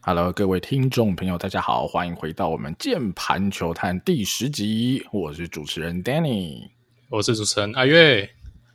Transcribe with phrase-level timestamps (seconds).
[0.00, 5.04] Hello，各位听众朋友，大家好，欢迎回到我们键盘球探第十集。
[5.12, 6.70] 我是主持人 Danny，
[7.10, 8.30] 我是主持人阿月。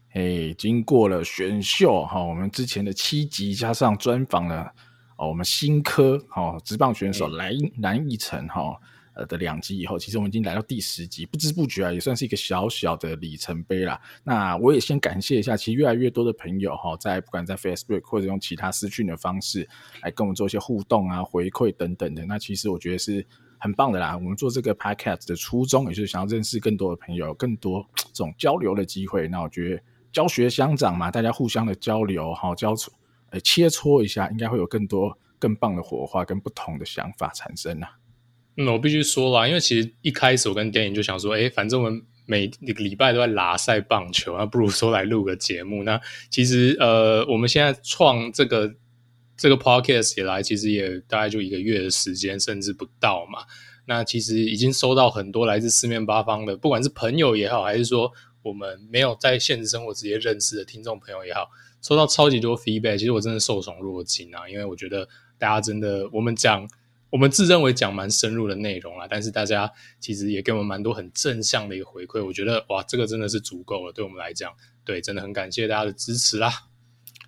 [0.09, 4.71] 嘿，经过了选秀哈，我们之前的七集加上专访了
[5.17, 8.77] 哦，我们新科哦职棒选手蓝蓝奕晨哈。
[9.13, 13.99] 呃的两集以后，其实我们已经来到第十集，不知不觉啊，也算是一个小小的里程碑啦。
[14.23, 19.67] 那我也先感谢一下，其实越来越多的朋友哈，在不管在 Facebook 或者用其他私讯的方式
[20.01, 22.25] 来跟我们做一些互动啊、回馈等等的。
[22.25, 23.25] 那其实我觉得是
[23.57, 24.15] 很棒的啦。
[24.15, 29.27] 我们做这个 Podcast 的初衷，也就是想要认识更多的朋友，更多这种交流的机会。
[29.27, 32.93] 那我觉得教学相长嘛，大家互相的交流哈，交错
[33.29, 37.97] 呃切磋一下，应该会有更多更棒的火花跟不同的想法产生啊。
[38.55, 45.81] 嗯，我必须说啦，因为其实一开始我跟电影就想说，哎，反正我们每一个礼拜都在拉赛棒球，那不如说来录个节目。
[45.81, 45.99] 那
[46.29, 48.71] 其实呃，我们现在创这个
[49.35, 53.39] 这个 podcast 以来，其实也大概就一个月的时间，甚至不到嘛。
[53.87, 58.11] 那其实已经收到很多来自四面八方的，不管是朋友也好，还是说
[58.43, 61.49] 我们没有在现实生活直接认识的听众朋友也好，
[61.81, 62.97] 收到超级多 feedback。
[62.99, 66.69] 其实我真的受宠若惊啊，因为我觉得大家真的，我们讲。
[67.13, 74.51] 我们自认为讲蛮深入的内容啦，但是大家其实也给我们蛮多很正向的一个回馈，我觉得哇，这个真的是足够了，对我们来讲，
[74.83, 76.51] 对，真的很感谢大家的支持啦。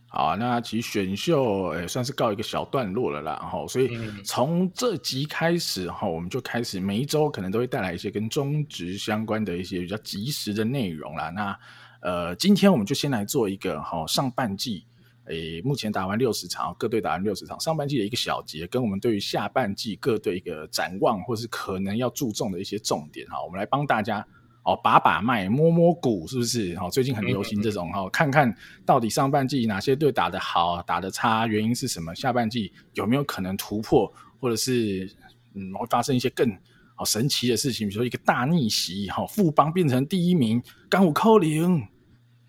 [0.07, 11.29] 好，那其实选秀也算是告一个小段落了啦，然后，所以从这集开始哈，我们就开始每一周可能都会带来一些跟中职相关的一些比较及时的内容啦。
[11.29, 11.59] 那
[12.01, 14.87] 呃，今天我们就先来做一个哈上半季。
[15.27, 24.23] 诶，目前打完六十场，各队打完六十场，上半季的一个小结，跟我们对于下半季各队一个展望，或是可能要注重的一些重点哈，我们来帮大家
[24.63, 26.75] 哦把把脉，摸摸骨，是不是？
[26.77, 32.13] 哈，最近很流行这种哈、看看到底上半季哪些队打得好，打得差，原因是什么？
[32.13, 35.11] 下半季有没有可能突破，或者是
[35.55, 36.55] 嗯会发生一些更
[36.93, 37.87] 好神奇的事情？
[37.87, 41.87] 比如说一个大逆袭，哈，富邦变成第一名，刚五扣零。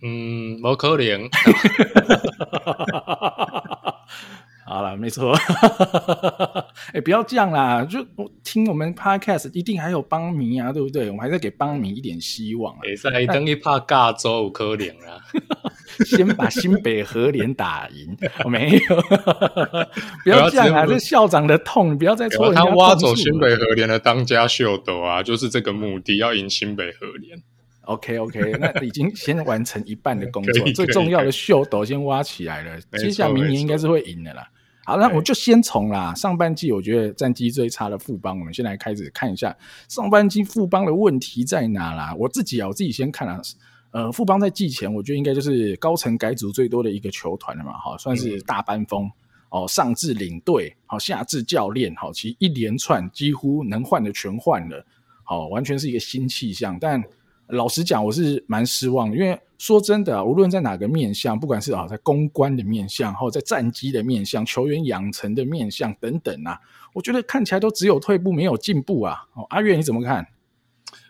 [0.06, 1.28] 嗯，不可能。
[4.68, 5.32] 好了，没错。
[5.32, 7.84] 哎、欸，不要这样啦！
[7.84, 11.06] 就我听我们 podcast，一定还有邦迷啊，对不对？
[11.08, 12.80] 我们还在给邦迷一点希望啊。
[12.82, 15.22] 哎，再等于怕尬州有可能啦。
[16.04, 18.16] 先把新北和联打赢。
[18.44, 18.80] 我没有。
[20.24, 20.84] 不要这样啊！
[20.84, 22.70] 这校长的痛，不要再戳人家痛。
[22.70, 27.40] 他挖走新北和联的当家秀斗啊，就是这个目的，要赢新北和联。
[27.86, 32.80] OK OK， 那已经先完成一半的工作，最重要的秀斗先挖起来了。
[32.98, 34.48] 接下来明年应该是会赢的啦。
[34.84, 39.56] 好，那我就先从啦上半季，我觉得战绩最差的富邦，我们先来开始看一下
[39.88, 42.14] 上半季富邦的问题在哪啦。
[42.16, 43.42] 我自己啊，我自己先看了，
[43.90, 49.10] 呃，富邦在季前，我觉得应该就是高层改组最多的一个球团了嘛，哈，算是大班风
[49.50, 54.86] 哦，上至领队，好，下至教练，好，其实一连串几乎能换的全换了，
[55.24, 57.02] 好，完全是一个新气象，但。
[57.48, 66.58] 老实讲，我是蛮失望，因为说真的啊，无论在哪个面向，不管是啊在公关的面向，或在战机的面向、球员养成的面向等等啊，
[66.92, 69.26] 我觉得看起来都只有退步没有进步啊。
[69.34, 70.26] 哦，阿月你怎么看？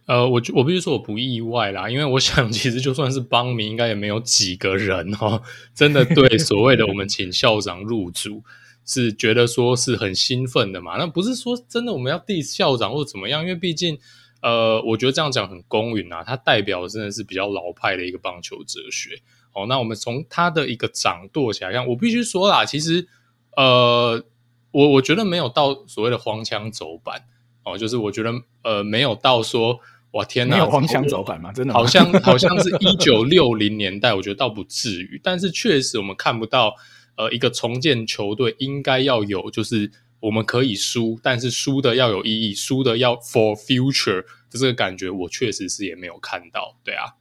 [0.05, 5.41] 呃，我我必须说我不意外啦，因为我想 其实就算是邦民，应该也没有几个人哦，
[5.75, 8.43] 真的对所谓的我们请校长入主
[8.85, 10.99] 是觉得说是很兴奋的嘛？
[10.99, 13.99] 那不是说真的我们要 diss 校长或怎么样，因为毕竟。
[14.47, 19.21] 呃，我觉得这样讲很公允啊，它代表的真的是比较老派的一个棒球哲学。
[19.53, 23.09] 哦，那我们从它的一个掌舵起来看，我必须说啦，其实，
[23.57, 24.25] 呃，
[24.71, 27.25] 我我觉得没有到所谓的荒腔走板
[27.65, 29.81] 哦，就是我觉得呃没有到说
[30.13, 31.53] 哇天哪，没有荒腔走板吗？
[31.53, 36.77] 真的好像好像是一九六零年代，我觉得倒不至于，但是确实我们看不到
[37.17, 39.91] 呃一个重建球队应该要有就是。
[40.19, 46.77] 我们可以输，但是输的要有意义，输的要 for future 的这个感觉，我确实是也没有看到。
[46.85, 47.17] 对啊，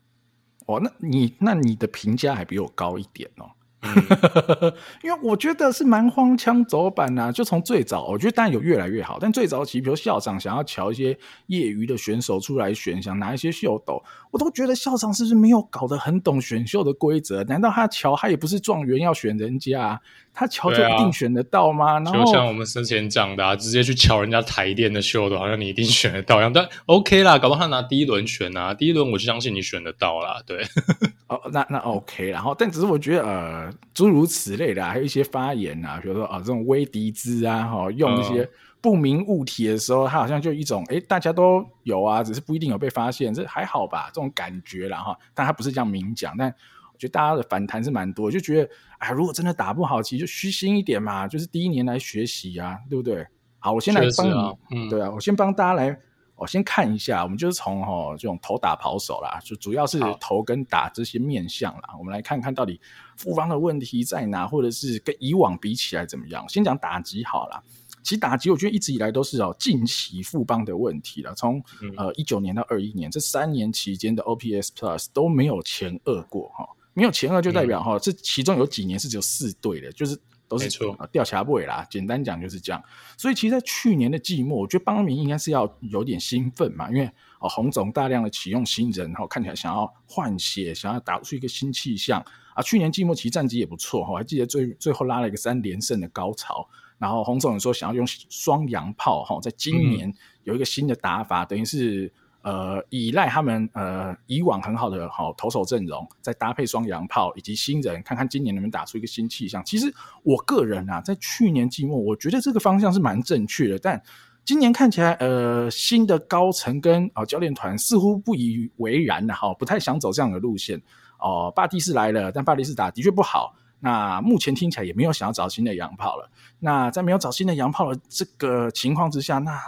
[0.66, 3.52] 哦，那你那你的评价还比我高一点哦。
[5.04, 11.16] 因为我觉得是蛮荒腔走板呐、啊，就从最早，我觉得当然有越来越好，但最早期，比如校长想要瞧一些
[11.48, 14.04] 业余的选手出来选，想拿一些秀逗，
[14.36, 17.42] 我都觉得校长是不是没有搞得很懂选秀的规则？
[17.46, 20.00] 难道他瞧他也不是状元要选人家、啊，
[20.34, 21.94] 他瞧就一定选得到吗？
[21.94, 26.52] 啊、然后就像我们之前讲的、啊，直接去瞧人家台电的秀的，好像你一定选得到一样。
[26.52, 30.42] 但 OK 啦，搞不好他拿第一轮选啊，第一轮我就相信你选得到啦。
[30.46, 30.66] 对，
[31.30, 33.74] 哦，那那 OK，然后但只是我觉得呃。
[33.96, 38.46] 诸如此类的、啊，还有一些发言啊，比如说啊，这种威迪兹啊，哈，用一些
[38.86, 45.18] 不明物体的时候，它好像就一种，哎，大家都有啊，只是不一定有被发现，这还好吧，这种感觉啦哈。
[45.34, 46.54] 但它不是这样明讲，但
[46.94, 53.26] 我觉得大家的反弹是蛮多，就觉得啊，如果真的打不好，其实就虚心一点嘛，就是第一年来学习啊，对不对？
[53.58, 55.98] 好，我先来帮你，啊嗯、对啊，我先帮大家来，
[56.36, 62.80] 我先看一下，我们就是从哈这种头打跑手啦，就主要是头跟打这些面相啦，我们来看看到底
[63.18, 66.48] 复方的问题在哪，或者是跟以往比起来怎么样？
[66.48, 67.64] 先讲打击好了。
[68.06, 71.34] 其实打击，我觉得一直以来都是哦，近期富邦的问题了。
[71.34, 71.60] 从
[71.98, 80.16] 呃一九年到二一年这三年期间的 OPS Plus 都没有前二过哈，没有前二就代表哈，这其中有几年是只有四队的，就是
[80.48, 81.84] 都是错掉卡位啦。
[81.90, 82.80] 简单讲就是这样。
[83.18, 87.10] 所以其实，在去年的季末，我觉得邦民应该是要有点兴奋嘛，因为
[87.40, 92.24] 哦洪总大量的启用新人，然后看起来想要换血，想要打出一个新气象
[92.54, 92.62] 啊。
[92.62, 96.70] 去年季末其实战绩也不错哈，还记得最最后拉了一个三连胜的高潮。
[96.98, 100.14] 然后洪总也说想要用双洋炮哈，在今年
[100.44, 102.12] 有一个新的打法，嗯、等于是
[102.42, 109.62] 呃依赖他们呃以往很好的好投手阵容，再搭配双洋炮以及新人，看看今年能不能打出一个新气象。
[109.66, 109.94] 其实
[110.24, 114.02] 我个人啊，在去年季末，我觉得这个方向是蛮正确的，但
[114.46, 120.82] 今年看起来呃新的高层跟啊、呃、教练团似乎不以为然了哈，不太想走这样的路线
[121.20, 121.52] 哦。
[121.54, 123.54] 巴蒂斯来了，但巴蒂斯打的确不好。
[123.80, 126.32] 那目前听起来也没有想要找新的洋炮了。
[126.60, 129.60] 那在没有找新的洋炮的这个情况之下，那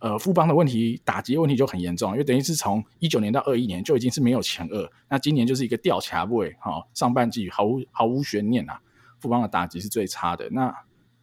[0.00, 8.80] 呃富邦的问题打击问题就很严重，因为等于是从一九年到二一年就已经是没有前二，那今年就是一个吊卡位哈，上半季毫无毫无悬念啊，
[9.20, 10.50] 富邦的打击是最差的。
[10.50, 10.74] 那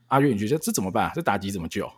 [0.08, 1.12] 阿月你觉得这怎么办？
[1.14, 1.92] 这打击怎么救？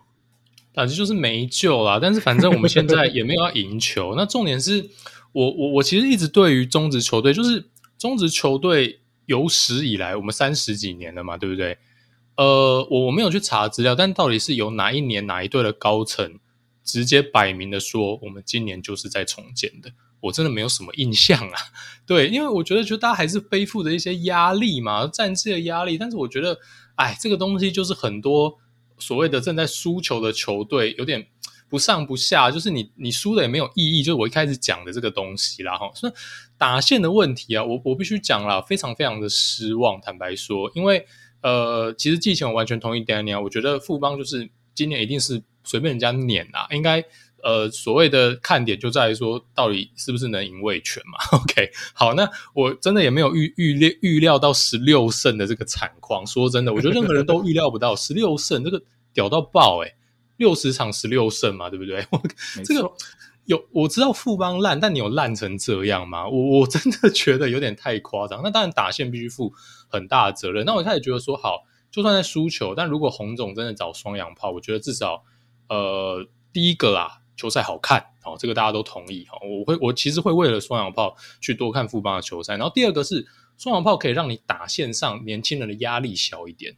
[0.74, 1.98] 打击就是没救啦。
[2.02, 4.14] 但是反正我们现在也没有要赢球。
[4.18, 4.90] 那重点是
[5.32, 8.98] 我我我其实一直对于中职球队，就是中职球队。
[9.26, 11.78] 有史以来，我们三十几年了嘛，对不对？
[12.36, 16.38] 呃，我我没有去查资料，但到底是由哪一年哪一队的高层
[16.82, 19.92] 直接摆明的说，我们今年就是在重建的？
[20.20, 21.58] 我真的没有什么印象啊。
[22.06, 25.98] 对，因为我觉得，就大家还是背负着一些压力嘛，战绩的压力。
[25.98, 26.58] 但是我觉得，
[26.94, 28.58] 哎，这个东西就是很多
[28.98, 31.26] 所谓的正在输球的球队有点。
[31.68, 35.90] 不上不下，就是你你输的也没有意义，就是我一开始讲的这个东西啦哈。
[35.94, 36.12] 所以
[36.62, 40.00] 打线的问题啊，我我必须讲了，非常非常的失望。
[40.00, 41.04] 坦白说，因为
[41.40, 47.04] 呃，其实季前我完全同意 Daniel，我觉得富邦就是今年一定是随便人家碾啊，应该
[47.42, 56.24] 呃所谓的看点就在于说，到底是不是能赢卫权嘛？OK，好，那我真的也没有预预料预料到十六胜的这个惨况。
[56.24, 58.80] 说真的，我觉得任何人都预料不到十六胜这个
[59.12, 59.96] 屌到爆诶、欸
[60.38, 62.02] 六十场十六胜嘛，对不对？
[62.10, 62.90] 错这个
[63.44, 66.28] 有我知道富邦烂，但你有烂成这样吗？
[66.28, 68.40] 我我真的觉得有点太夸张。
[68.42, 69.52] 那当然打线必须负
[69.88, 70.64] 很大的责任。
[70.64, 75.24] 那我一开始觉得说好，就算在输球，但如果洪总真的找双洋炮，我觉得至少
[75.68, 79.36] 呃第一个啦，球赛好看哦，这个大家都同意哈。
[79.42, 82.56] 我会我其实会为了双洋炮去多看富邦的球赛。
[82.56, 83.26] 然后第二个是
[83.58, 86.76] 双洋炮可以让你打线上年轻人的压力小一点。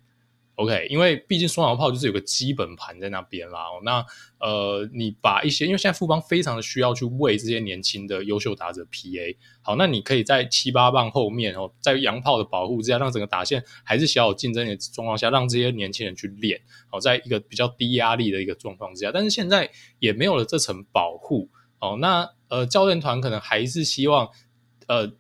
[0.57, 3.65] OK，因为毕竟双摇炮就是有个基本盘在那边啦。
[3.83, 4.07] 那
[4.39, 9.37] 呃，你把一些，因为现在富邦非常的需要去为这些年轻的优秀打者 PA。
[9.63, 16.61] 好，那你可以在七八棒后面哦，在洋炮的保护之下，让整个打线还是小有竞争的状况下，让这些年轻人去练。
[16.89, 19.69] 好，在一个比较低压力的一个状况之下，但是现在
[19.99, 21.49] 也没有了这层保护。
[21.81, 24.29] 哦，那呃，教练团可能还是希望
[24.87, 25.13] 呃，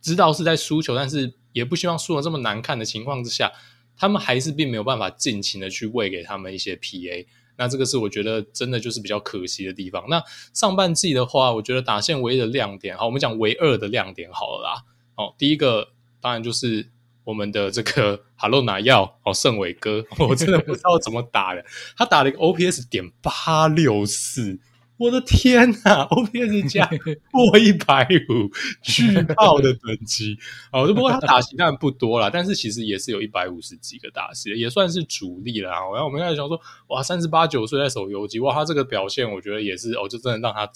[0.00, 3.52] 知道是在输球，但是也不希望输的这么难看的情况之下。
[3.96, 7.26] 他们还是并没有办法尽情的去喂给他们一些 PA，
[7.56, 10.04] 那这个是我觉得真的就是比较可惜的地方。
[10.08, 10.22] 那
[10.52, 14.82] 上半季的话，我觉得打线唯一的亮点，好，我们讲唯二的亮点好了啦。
[15.16, 15.88] 哦，第一个
[16.20, 16.88] 当然就是
[17.24, 21.64] 我们的这个哈喽拿药哦，盛伟哥，我真的不知道怎么打的，
[21.96, 24.58] 他打了一个 OPS 点八六四。
[24.96, 26.88] 我的天呐，OPS 加
[27.32, 28.48] 过一百五，
[28.80, 30.38] 巨炮的等级
[30.72, 30.86] 哦。
[30.86, 35.70] 只不过他打席当然不多啦，但是其实也是有一百五十几个打席，也算是主力了。
[35.70, 40.70] 然后我们开始想说，哇，三十八九岁在手游击，哇，他这个表现，我觉得也是哦，就真的让他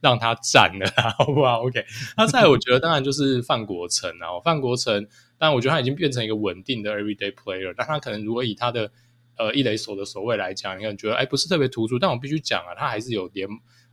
[0.00, 1.82] 让他占了，好不好？OK，
[2.16, 5.06] 那再我觉得当然就是范国成啊，范国成，
[5.38, 8.90] 但我觉得他已经变成一个稳定的 everyday player，但他可能如果以他的。
[9.42, 13.48] 呃，一垒手的守卫来讲，你可能觉得哎，不是特别突出，但我必须讲啊，他还是有联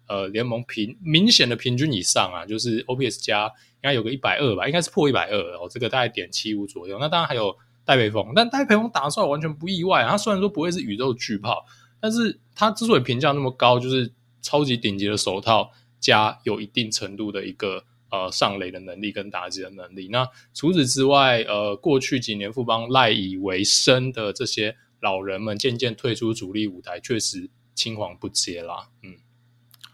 [0.07, 6.99] 呃联盟平明显的平均以上啊，就是 OPS 加应该有个一百二吧，应该是破一百二哦，这个大概点七五左右。
[6.99, 11.65] 那当然还有戴培峰，但戴培峰打出来完全不意外啊，他虽然说不会是宇宙巨炮，
[11.99, 14.13] 但是他之所以评价那么高，就是
[14.43, 20.09] 超级顶级的手套加有一定程度的一个呃上垒的能力跟打击的能力。
[20.11, 24.75] 那除此之外，呃，过去几年富邦赖以为生的这些。
[24.99, 28.89] 老人们渐渐退出主力舞台，确实青黄不接啦。
[29.03, 29.15] 嗯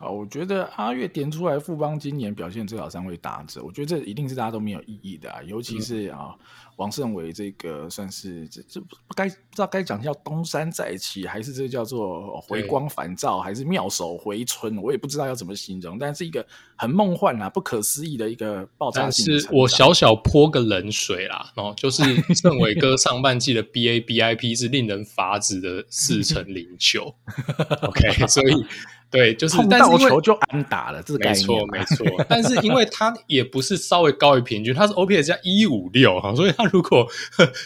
[0.05, 6.29] 好，我觉得阿月点出来富邦今年表现最好三位打者，我觉得这一定是大家都没有异议的啊，尤其是啊。
[6.31, 6.45] 嗯
[6.77, 14.77] 王胜伟这个算是这这不该不知道该讲叫东山再起，还是这叫做回光返照，还是妙手回春？
[14.81, 16.45] 我也不知道要怎么形容，但是一个
[16.75, 19.25] 很梦幻啊、不可思议的一个爆炸性。
[19.25, 27.15] 但是我小小泼个冷水啦，哦，就是胜伟哥上半季的 BABIP 是令人发指的四成零九，
[27.87, 28.65] OK，所以。
[29.11, 32.25] 对，就是碰到球就安打了，这个概念没错没错。
[32.27, 37.07] 但是因为他也不是稍微高于平均，他是 OPS 加一五六哈，所以他如果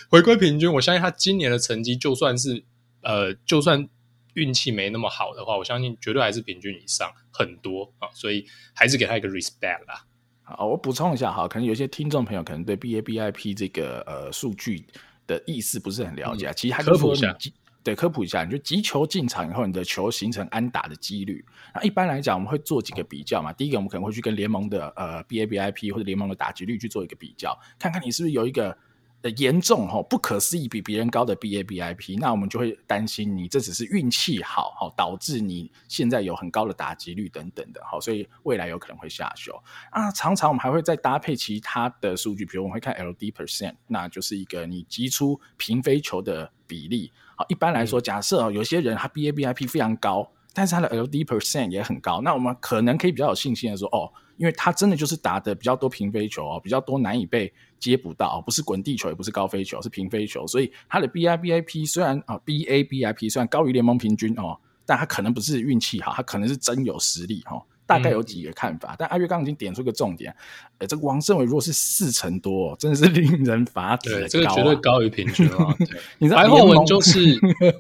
[0.10, 2.64] 回归平均，我相信他今年的成绩就算是
[3.02, 3.88] 呃，就算
[4.36, 10.06] 运气没那么好的话，我相信绝对还是平均以上很多啊，所以还是给他一个 respect 啦。
[10.44, 14.86] 好，我补充一下哈，可能有些听众朋友可能对 BABIP 这个呃数据
[15.26, 17.36] 的意思不是很了解，嗯、其实还是科普一下。
[17.82, 21.44] 对，科普一下，你就击球进场以后，你的球形成安打的几率。
[21.74, 23.54] 那一般来讲，我们会做几个比较嘛。
[23.54, 28.78] 第一个，我们可能会去跟联盟的呃 BABIP 或者联盟的打击率去做一个比较，看看你是不是有一个
[29.22, 32.20] 呃严重哈不可思议比别人高的 BABIP。
[32.20, 39.58] 那我们就会担心你这只是运气好哈，导致你现在有很高的打击率等等的哈，所以未来有可能会下修
[39.90, 40.12] 啊。
[40.12, 47.12] 常常我们还会再搭配其他的数据，比如我们会看 LD percent，那就是一个你击出平飞球的比例。
[47.48, 67.62] 一般来说，假设哦，有些人他 BABIP 非常高，但是他的 LD percent 也很高，那我们可能可以比较有信心的说，哦，因为他真的就是打的比较多平飞球哦，比较多难以被接捕到，不是滚地球，也不是高飞球，是平飞球，所以他的 BABIP 虽然啊 BABIP 虽然高于联盟平均哦，但他可能不是运气好，他可能是真有实力哈。
[67.90, 70.32] 大概有几个看法，嗯、但阿月刚刚已经点出一个重点，
[70.78, 74.28] 呃，这个王胜伟如果是四成多，真的是令人发指、啊。
[74.30, 75.76] 这个绝对高于平均啊！
[76.20, 77.36] 对白话文就是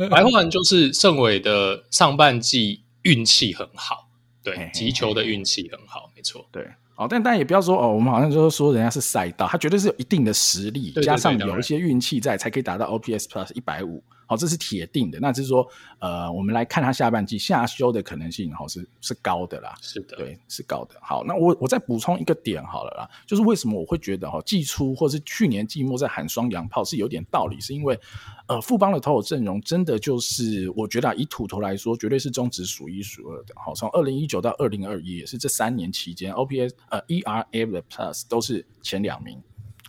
[0.09, 4.09] 白话文就是胜伟的上半季运气很好，
[4.43, 6.67] 对，击球的运气很好，没错，对。
[6.95, 14.03] 哦，但但也不要说哦，我们好像就是说人家是赛道，他绝对是有一定的实力，加上有一些运气在，才可以达到 OPS Plus 一百五。
[14.29, 15.19] 好，这是铁定的。
[15.19, 15.67] 那就是说，
[15.97, 19.75] 呃，我们来看它下半季下修的可能性，好是是高的啦。
[19.81, 20.95] 是的，对，是高的。
[21.01, 27.99] 好，那我我再补充一个点好了啦，就是为什么我会觉得哈季初或是去年季末在喊双洋炮是有点道理，是因为
[28.47, 33.55] 呃富邦的投手阵容真的就是我觉得以土投来说，绝对是中职数一数二的。
[33.55, 39.41] 好，从二零一九到二零二一也是这三年期间，OPS 呃 ERA 的 Plus 都是前两名。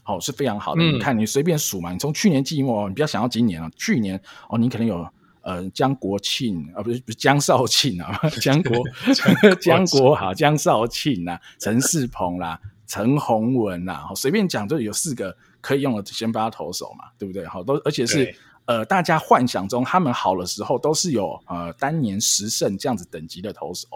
[0.05, 0.83] 哦，是非常好的。
[0.83, 5.07] 嗯、你看，你随便数嘛，你从去年季末，你不要想到今年啊，去年哦，你可能有
[5.43, 8.85] 呃江国庆啊，不是不是江少庆啊， 江国
[9.61, 17.47] 江国好，江少庆啊，陈世鹏啦，陈宏文啦，好，随便讲就有四个可以用的先发投手嘛，对不对？
[17.47, 23.87] 好，都而且是呃大家幻想中他们好的时候都是有呃单年十胜这样子等级的投手，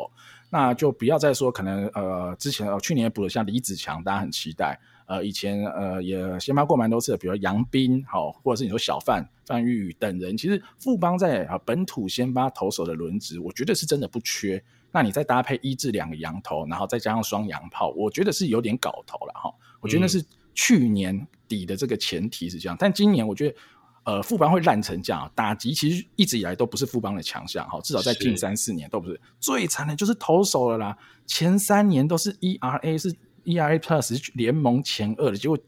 [0.51, 4.79] 那就不要再说可能呃之前哦去年补了像李子强，大家很期待。
[5.07, 14.63] 呃，以前呃也先发过蛮多次的，比如杨斌，好，或者是你说小范范玉宇等人，其实富邦在啊本土先发投手的轮值，我觉得是真的不缺。
[14.91, 19.53] 那你再搭配一至两个羊头，然后再加上双洋炮，我觉得是有点搞头了哈。
[19.81, 23.57] 我觉得那是去年底的这个前提是这样，嗯、但今年我觉得
[24.05, 29.11] 呃富邦会烂成这样，打击其实一直以来都不是富邦的强项哈，至少在近三四年都不。
[29.11, 30.97] 是最惨的就是投手了啦，
[31.27, 33.15] 前三年都是 ERA 是。
[33.45, 35.59] ERA Plus 联盟前二的，结果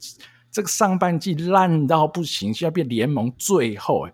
[0.51, 4.07] 这个上半季烂到不行，现在变联盟最后，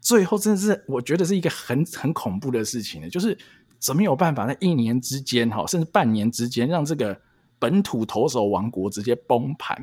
[0.00, 3.36] 最后真的是我觉得是一个很很恐怖的事情呢，就是
[3.78, 7.18] 怎么有办法在一年之间，哈，甚至半年之间，让这个
[7.58, 9.76] 本土投手王国直接崩盘，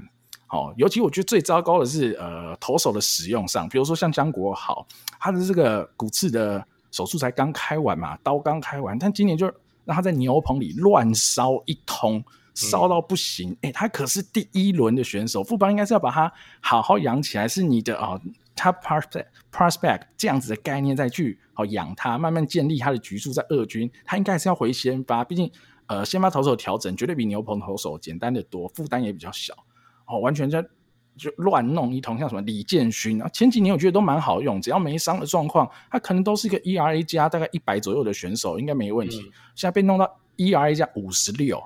[0.49, 4.85] 哦，尤其我觉得最糟糕的是，呃，投手的使用上，比如说像江国豪，
[5.19, 9.47] 他的这个骨刺的手术才刚开完嘛，刀刚开完，但今年就
[9.85, 12.23] 让他在牛棚里乱烧一通。
[12.53, 16.31] 烧到不行，哎、嗯欸，他可是第一轮的选手，富邦应该是要把他
[16.61, 18.19] 好好养起来，是你的哦
[18.55, 25.51] ，top prospect prospect 这样子的概念再去好养他，慢慢建立他的局数在二军，他应该是要回先发，毕竟
[25.87, 29.53] 呃先发投手调整绝对比牛棚投手简单的多，负担也比较小，
[30.05, 30.63] 哦，完全在
[31.17, 41.61] 就乱弄一通，像什么李建勋啊，前几年我觉得都蛮好用，只要没伤的状况，他可能都是一个 ERA 加大概一百左右的选手，应该没问题，嗯、现在被弄到 ERA 加五十六。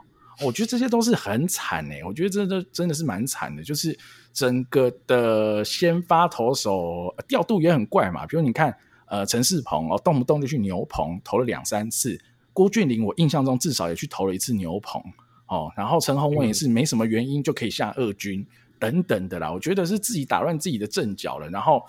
[0.45, 3.97] 我觉得这些都是很惨诶、欸，我觉得这都真的是蛮惨的，就是
[4.33, 8.25] 整个的先发投手调度也很怪嘛。
[8.25, 8.75] 比如你看，
[9.07, 12.17] 呃，陈世鹏哦，动不动就去牛棚投了两三次；
[12.53, 15.01] 郭俊麟，我印象中至少也去投了一次牛棚
[15.47, 15.71] 哦。
[15.75, 19.51] 然后陈宏文也是没什么原因就可以下二军、嗯、等等的啦。
[19.51, 21.49] 我觉得是自己打乱自己的阵脚了。
[21.49, 21.83] 然后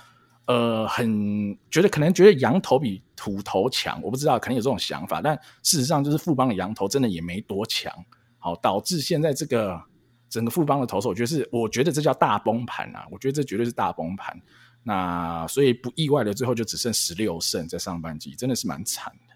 [0.46, 5.20] 呃，很觉得可能觉得羊头比土头强，我不知道，可能有这种想法。
[5.20, 7.92] 但事实上，就是富邦的羊头真的也没多强，
[8.38, 9.80] 好，导致现在这个
[10.28, 13.06] 整个富邦的投手，我觉得是，我觉得这叫大崩盘啊！
[13.10, 14.40] 我觉得这绝对是大崩盘。
[14.84, 19.34] 那所以不意外的，最后就只剩十六胜，在上半季真的是蛮惨的。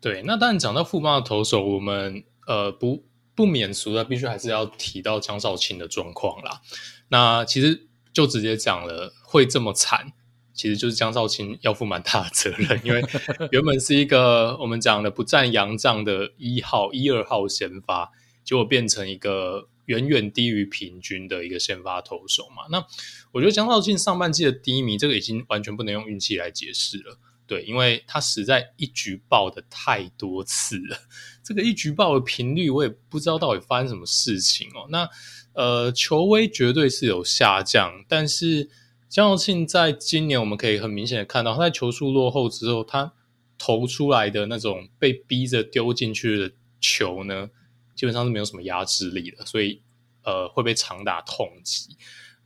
[0.00, 6.60] 对，那当然讲到富邦的投手，我们呃不不免俗的，必须还是要提到江少卿的状况啦。
[7.08, 10.12] 那其实就直接讲了，会这么惨，
[10.60, 13.02] 其实就是江少庆要负蛮大的责任，因为
[13.50, 18.12] 原本是一个我们讲的不占洋将的一号、一二号先发，
[18.44, 22.64] 结果变成一个远远低于平均的一个先发投手嘛。
[22.70, 22.84] 那
[23.32, 27.18] 我觉得江少庆上半季的低迷，这个已经完全不能用运气来解释了。
[27.46, 30.98] 对，因为他实在一局爆的太多次了，
[31.42, 34.86] 这个一局爆的频率我也不知道到底发生什么事情哦。
[34.90, 35.08] 那
[35.54, 38.68] 呃，球威绝对是有下降，但是
[39.10, 43.12] 江耀庆在今年我们可以很明显的看到，他在球数落后之后，他
[43.58, 47.50] 投出来的那种被逼着丢进去的球呢，
[47.96, 49.82] 基本上是没有什么压制力的，所以
[50.22, 51.96] 呃会被长打痛击。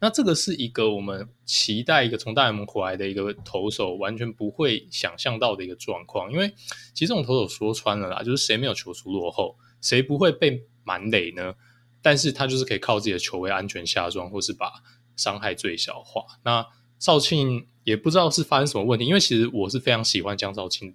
[0.00, 6.48] 那这个是一个我们期待一个从大联盟回来的一个投手完全不会想象到的一个状况，因为
[6.94, 11.52] 其实这种投手说穿了啦，就是谁没有球速落后，谁不会被满垒呢？
[12.00, 14.72] 但是他就是可以靠自己的球位安全下庄，或是把
[15.16, 16.24] 伤害最小化。
[16.44, 16.66] 那
[16.98, 20.94] 少庆也不知道是发生什么问题，因为其实我是非常喜欢江少庆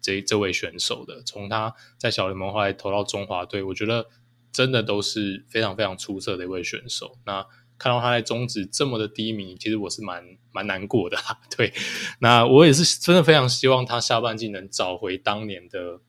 [0.00, 4.06] 这这位选手的，从他在小联盟后来投到中华队，我觉得
[4.52, 7.18] 真的都是非常非常出色的一位选手。
[7.26, 7.46] 那
[7.76, 10.22] 看到他在中职这么的低迷，其实我是蛮
[10.52, 11.40] 蛮难过的啦。
[11.56, 11.72] 对，
[12.20, 16.00] 那我也是真的非常希望他下半季能找回当年的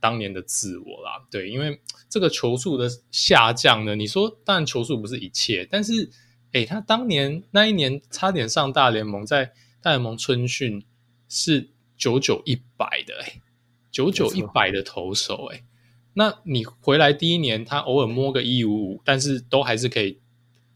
[0.00, 1.26] 当年的自我啦。
[1.30, 6.10] 对，因为这个球速的下降呢，你说当然球速不是一切，但是
[6.56, 10.84] 诶，他当年那一年差点上大联盟，在大联盟春训
[11.28, 13.40] 是九九一百的，诶，
[13.90, 15.64] 九九一百的投手，诶，
[16.14, 20.18] 那你回来第一年，他偶尔摸个一五五，但是都还是可以。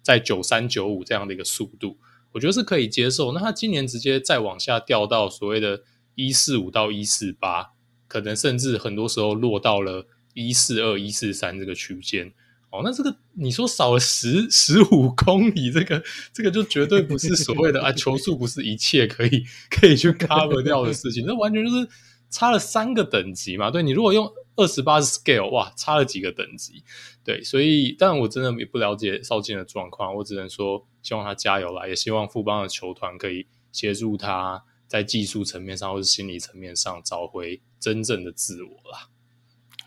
[0.02, 1.98] 在九三九五这样的一个速度，
[2.32, 3.32] 我觉得是可以接受。
[3.32, 5.82] 那他今年直接再往下掉到所谓的
[6.14, 7.72] 一四五到一四八，
[8.08, 12.32] 可能甚至很多时候落到了一四二、一四三这个区间。
[12.70, 16.02] 哦，那这个你说少了十十五公里，这个
[16.32, 21.88] 这个就绝对不是所谓的啊，球速不是一切可以可以去 cover 掉的事情，那完全就是
[22.30, 23.70] 差了三个等级嘛。
[23.70, 26.84] 对，你如果用二十八 scale，哇，差了几个等级。
[27.24, 39.08] 对，所以，但我真的也不了解少庆的状况，我只能说希望他加油啦，也希望富邦的球团可以协助他在技术层面上或是心理层面上找回真正的自我啦。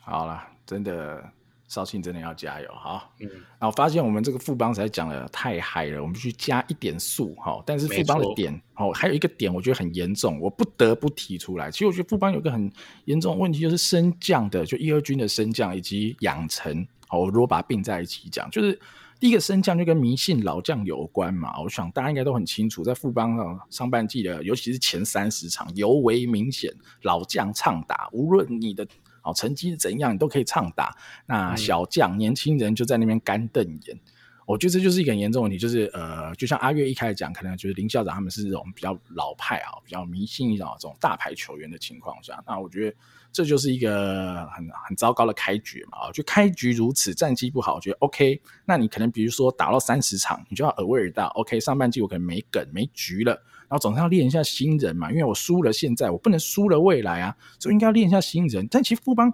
[0.02, 1.32] 好啦，真的
[1.74, 3.10] 少庆真的要加油哈。
[3.20, 3.28] 嗯，
[3.60, 7.64] 然后发现我们这个富邦才讲的太嗨了，我们必须加一点速哈。
[7.66, 11.72] 但是富邦的点哦，还有一个点我觉得很严重，我不得不提出来。
[11.72, 12.72] 其实我觉得富邦有个很
[13.06, 16.86] 严重的问题，就是升降的，就一二军的升降以及养成。
[17.08, 18.80] 好我如果把它并在一起讲，就是
[19.20, 21.62] 第一个升降就跟迷信老将有关嘛。
[21.62, 28.86] 我想大家应该都很清楚，在富邦上上半季的，尤其是前三十场尤为明显，老将畅打，无论你的
[29.24, 30.96] 哦成绩是怎样，你都可以畅打。
[31.26, 34.00] 那小将、嗯、年轻人就在那边干瞪眼。
[34.46, 42.96] 我觉得这就是一个很严重问题，就是呃，就像阿月一开始讲，可能就是林校长他们是这种比较老派啊，比较迷信一种这种大牌球员的情况下，那我觉得。
[43.36, 48.40] 这就是一个很很糟糕的开局嘛，就开局如此，战绩不好，我觉得 OK。
[48.64, 53.42] 那你可能比如说打到三十场，你就要 aware 到 OK，上半季我可能没梗没局了，然
[53.74, 58.68] 后总是要练一下新人嘛，因为我输了现在，我不能输了未来啊，所以应该要练一下新人。
[58.70, 59.34] 但其实富邦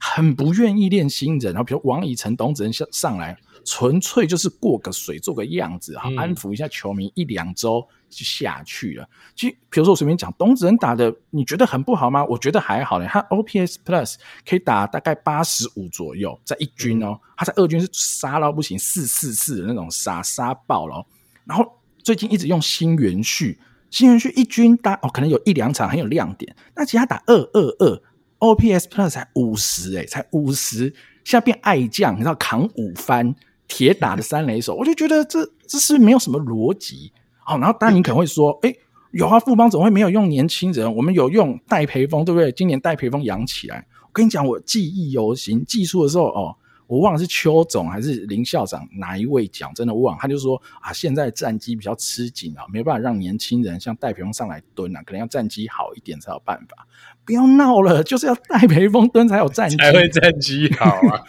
[0.00, 3.36] 很不愿意练新人，然后比如王以诚、董子仁上上来。
[3.64, 9.06] 纯粹就是过个水，做个样子，哈，安抚一下球迷，一两周就下去了。
[9.34, 12.24] 其实，比如说我随便讲，董子仁打的，你觉得很不好吗？
[12.24, 13.06] 我觉得还好呢。
[13.06, 14.14] 他 OPS Plus
[14.48, 21.04] 可以打大概八十五左右，在一军哦，他在二军是杀到不行，四四四的那种杀杀爆了。
[21.44, 21.70] 然后
[22.08, 23.58] 最近一直用新元旭，
[23.90, 28.02] 新元旭一军打哦，可能有一两场很有亮点，那其他打二二二
[28.38, 30.86] ，OPS Plus 才五十哎，才五十，
[31.22, 33.34] 现在变爱将，你知道扛五番。
[33.66, 37.12] 铁打的三垒手，我就觉得这这是没有什么逻辑。
[37.46, 38.74] 哦，然后当然你可能会说，哎，
[39.10, 40.90] 有啊，富邦怎么会没有用年轻人？
[40.96, 42.50] 我们有用戴培峰，对不对？
[42.52, 45.62] 今年戴培峰养起来，我跟你讲，我记忆犹新。
[45.66, 46.56] 技术的时候，哦，
[46.88, 50.18] 我忘了是邱总还是林校长哪一位讲，真的忘了。
[50.20, 56.88] 他就说啊，现在战机比较吃紧啊，没办法让年轻人像戴培峰上来蹲啊，可能要战机好一点才有办法。
[57.26, 61.22] 不要闹了，就是要戴培峰蹲才有战绩， 才会战绩好啊！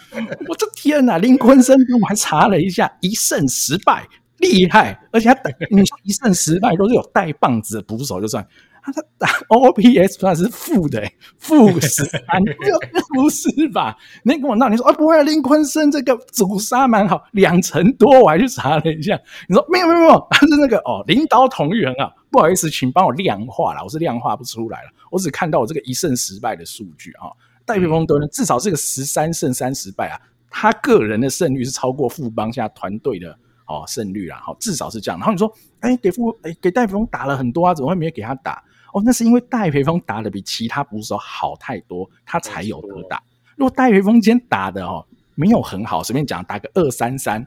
[0.48, 8.48] 我的天哪，林坤生我还查了一下，一胜十败，厉害，而且他打你说一胜十败都是有带棒子的捕手就算。
[8.84, 11.02] 他他打 OPS 算是负的，
[11.38, 12.22] 负十三，
[13.14, 13.96] 不是吧？
[14.24, 19.20] 你跟我闹，你说啊，不会，林坤生这个主杀蛮好，两成多，我还去查了一下。
[19.48, 27.30] 你说没有没有没有， 他是那个哦，领导同源啊，不好意思，请帮我量化了，我是量化不出来了，我只看到我这个一胜十败的数据啊。
[27.66, 33.30] 戴培峰呢，至少是个十三胜三十败啊，他个人的胜率是超过富邦现在团队的
[33.68, 35.20] 哦胜率啦，好，至少是这样。
[35.20, 38.64] 然后你说，哎，给富哎给戴培峰打了很多啊，怎么会没有给他打？
[38.94, 43.22] 哦，那是因为戴培峰打的比其他捕手好太多，他才有得打。
[43.56, 47.46] 如果戴培峰今天打的哦没有很好，随便讲打个二三三，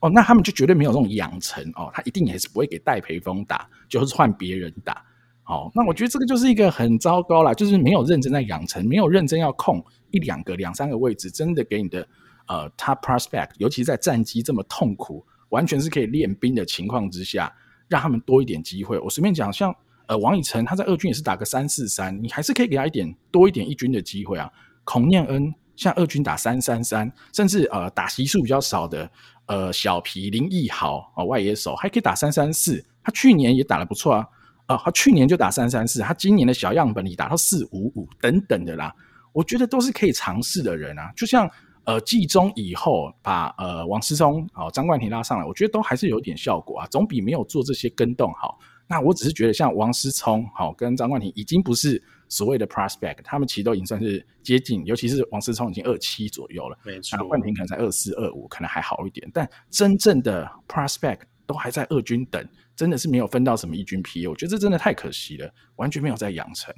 [0.00, 5.04] 哦，那他们就绝对没有这种养成哦，他一定也是不会给戴培峰打，就是换别人打。
[5.44, 12.06] 哦，那我觉得这个就是一个很糟糕啦，就是没有认真在养成，没有认真要控一两个、两三个位置，真的给你的
[12.46, 17.52] 呃 top prospect，尤其在战机这么痛苦，完全是可以练兵的情况之下，
[17.88, 18.98] 让他们多一点机会。
[18.98, 19.74] 我随便讲，像。
[20.08, 24.50] 呃，王以诚他在二军也是打个三四三，你还是可以给他一点多一点一军的机会啊。
[24.84, 29.08] 孔念恩像二军打三三三，甚至呃打席数比较少的
[29.46, 34.26] 呃小皮林毅豪啊外野手还可以打三三四，他去年也打得不错啊，
[34.64, 38.90] 啊、呃、他去年就打三三四，他今年的小样本里打到四五五等等的啦，
[39.32, 41.12] 我觉得都是可以尝试的人啊。
[41.14, 41.46] 就像
[41.84, 48.58] 呃季中以后把呃王思聪啊张冠廷拉上来，我觉得都还是有点效果啊，总比没有做这些跟动好。
[48.90, 57.22] 那我只是觉得，像王思聪好跟张冠廷已经不是所谓的 prospect，他们其实都已经算是接近，尤其是王思聪已经二七左右了，没错。
[57.28, 59.30] 冠廷可能才二四二五，可能还好一点。
[59.34, 62.42] 但真正的 prospect 都还在二军等，
[62.74, 66.74] 真的是没有分到什么一军 PA，我觉得这真的太可惜了，完全没有在养成。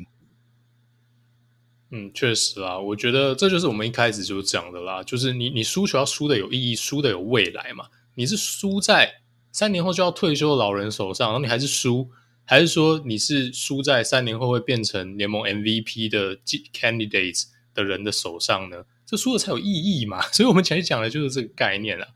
[1.93, 9.20] 嗯，确实啊，我觉得这就是我们一开始就讲的啦，就是你你输球要输的有意义，输的有未来嘛，你是输在。
[9.53, 12.09] 三年后就要退休的老人手上，然后你还是输，
[12.45, 16.37] 还是说你是输在三年后会变成联盟 MVP 的
[16.73, 18.85] candidates 的人的手上呢？
[19.05, 20.23] 这输了才有意义嘛？
[20.31, 22.07] 所以我们前面讲的就是这个概念了。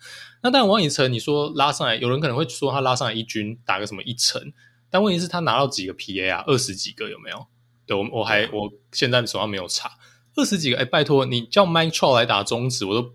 [0.42, 4.52] 那当然，王以诚你说拉上来，有人可能会说他拉上来一军打个什么一成，
[4.90, 6.44] 但问题是，他拿到几个 PA 啊？
[6.46, 7.46] 二十几个有没有？
[7.84, 9.98] 对，我我还我现在手上没有查，
[10.36, 10.76] 二十几个。
[10.76, 13.14] 哎，拜托你叫 Mike Trout 来打中指，我都。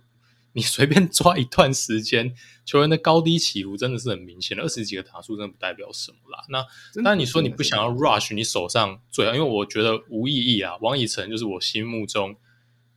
[0.53, 2.33] 你随便抓一段时间，
[2.65, 4.63] 球员的高低起伏真的是很明显的。
[4.63, 6.43] 二十几个打数真的不代表什么啦。
[6.49, 6.65] 那
[7.03, 10.75] 当然你说你不想要 rush 你手上最好，因为我觉得无意义啊。
[10.81, 12.35] 王以诚就是我心目中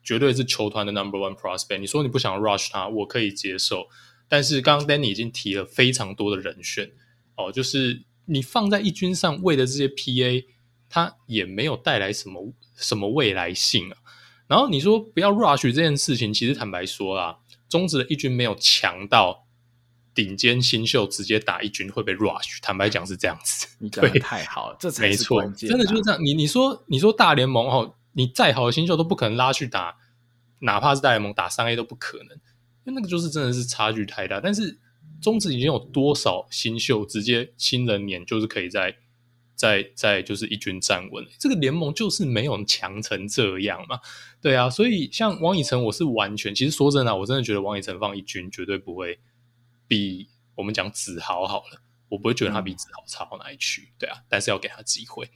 [0.02, 1.78] 绝对是球团的 number one prospect。
[1.78, 3.86] 你说你不想要 rush 他，我可以接受。
[4.28, 6.90] 但是刚刚 Danny 已经提了非常多的人选
[7.36, 10.46] 哦，就是你放在一军上为的这些 PA，
[10.88, 13.98] 他也没有带来什么什么未来性啊。
[14.46, 17.38] 然后你说不要 rush 这件事情，其实坦白说啦。
[17.72, 19.46] 中职的一军没有强到
[20.14, 23.66] 顶尖新秀直接打一军会被 rush，坦白讲是这样子。
[23.80, 25.70] 你讲的太好了，这才是关键。
[25.70, 26.22] 真的就是这样。
[26.22, 29.96] 你你说你说大联盟哦，你再好的新秀都不可能拉去打，
[30.58, 32.28] 哪怕是大联盟打三 A 都不可能，
[32.84, 34.38] 因为那个就是真的是差距太大。
[34.38, 34.78] 但是
[35.22, 38.94] 中职已经有多少新秀直接新人年就是可以在
[39.62, 44.00] 在在就是一军站稳，这个联盟就是没有强成这样嘛。
[44.40, 49.20] 对啊，所以像王以诚，我是完全，其实说真的，我真的觉得王以诚放一军绝对不会
[49.86, 53.92] 比我们讲子豪好了，我不会觉得他比子豪差到哪里去。
[54.00, 55.30] 对啊，但是要给他机会。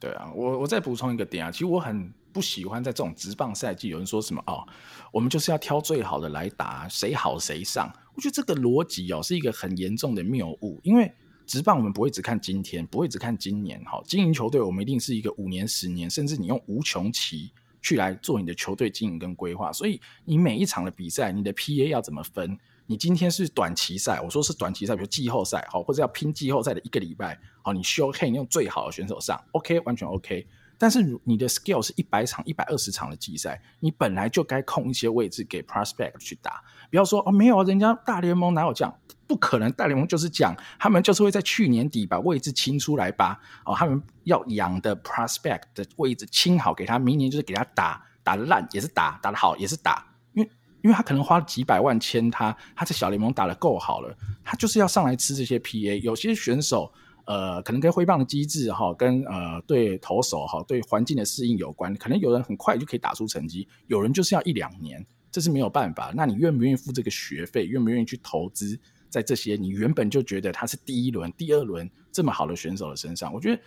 [0.00, 4.66] 对啊，我我再补充一个点啊，其实我很不喜欢在这种直棒赛季有人说什么哦，
[5.12, 7.94] 我们就是要挑最好的来打，谁好谁上。
[8.14, 11.12] 我觉得这个逻辑哦是一个很严重的谬误，因为
[11.48, 13.84] 职棒我们不会只看今天，不会只看今年。
[13.84, 17.50] 好，经营球队我们一定是一个五年、十年，甚至你用无穷期。
[17.80, 22.58] 去来做你的球队经营跟规划，所以你每一场的比赛，你的 PA 要怎么分？
[22.86, 30.44] 你今天是短期赛，我说是短期赛，比如季后赛，好，或者要拼季后赛的一个礼拜，好，你 show can 用最好的选手上，OK，完全 OK。
[30.76, 36.60] 但是你的 skill 是一百场、一百二十场的季赛，你本来就该空一些位置给 prospect 去打。
[36.90, 38.92] 不要说哦，没有啊，人家大联盟哪有这样？
[39.28, 43.38] 不可能，大联盟就是讲，他们就是会在去年底把位置清出来吧。
[43.64, 50.04] 哦，他们要养的 prospect 的位置清好，给他明年就是给他打，打得烂也是打，打得好也是打。
[50.32, 50.50] 因为
[50.82, 56.00] 因为他可能花了几百万签他，他在小联盟打得够好了，他就是要上来吃这些 PA。
[56.00, 56.92] 有些选手。
[57.30, 61.94] 呃，可能跟挥棒的机制哈，跟呃对投手哈，对环境的适应有关。
[61.96, 66.10] 可能有人很快就可以打出成绩，有人就是要一两年，这是没有办法。
[66.16, 67.66] 那你愿不愿意付这个学费？
[67.66, 73.32] 愿不愿意去投资在这些你原本就觉得他是第一轮、第二轮这么好的选手的身上？
[73.32, 73.62] 我觉得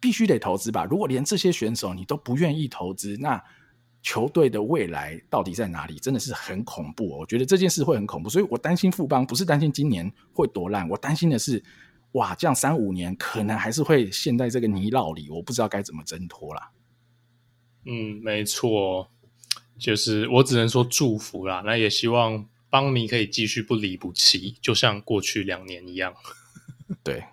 [0.00, 0.84] 必须得投资吧。
[0.84, 3.42] 如果连这些选手你都不愿意投资，那
[4.02, 7.18] 球队的未来到底在哪里，真的是很恐怖。
[7.18, 11.62] 我觉得这件事会很恐怖，所以我担心富邦不是担心今年会多烂，我担心的是，
[12.12, 16.70] 哇，这样三五年可能还是会陷在这个泥淖里，我不知道该怎么挣脱啦。
[17.84, 19.10] 嗯，没错，
[19.78, 21.62] 就是我只能说祝福啦。
[21.66, 26.14] 那也希望邦迷可以继续不离不弃，就像过去两年一样。
[27.04, 27.24] 对，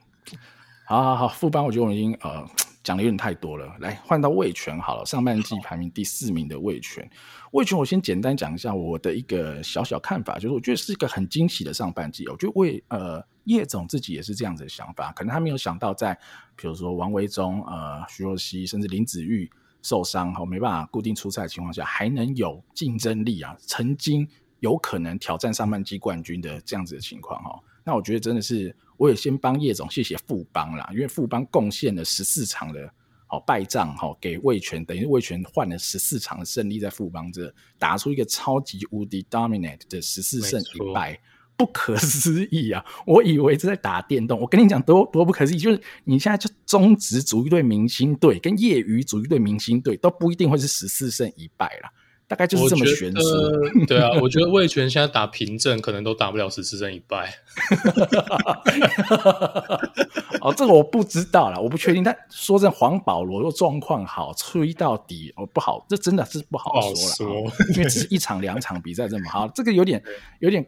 [0.86, 2.46] 好好好，副班，我觉得我已经呃。
[2.84, 5.06] 讲的有点太多了，来换到魏权好了。
[5.06, 7.06] 上半季排名第四名的魏权，
[7.52, 12.26] 魏权我先简单讲一下我的一个小小看法，就是我觉得是一个很惊喜的上半季。
[12.30, 16.18] 我觉得魏呃叶总自己也是这样子的想法，可能他没有想到在
[16.56, 24.26] 比如说王维中、呃徐若曦，甚至林子玉受伤后没办法固定出赛的情况下，还能有竞争力啊，曾经
[24.60, 27.60] 有可能挑战上半季冠军的这样子的情况哈。
[27.84, 28.76] 那我觉得真的是。
[29.00, 32.92] 我也先帮叶总谢谢富邦啦，因为富邦贡献了十四场的
[33.28, 41.22] 好败仗哈，给魏权，等于魏权换了十四场的胜利在富邦这打出一个超级无敌 dominate 的十四胜一败，
[41.56, 42.84] 不可思议啊！
[43.06, 51.92] 我以为是在打电动，我跟你讲多多不可思议，就是你现在就中职组一队明星队，跟业余组一队明星队都不一定会是十四胜一败啦。
[52.28, 57.34] 大概就是这么悬殊，对啊，我觉得魏全现在打平阵可能都打不了十四胜一败。
[60.42, 62.04] 哦，这个我不知道啦，我不确定。
[62.04, 67.28] 但说真的，黄保罗若状况好，吹到底哦不好，这真的是不好说了，说
[67.76, 70.04] 因为只是一场两场比赛这么好，这个有点
[70.40, 70.66] 有点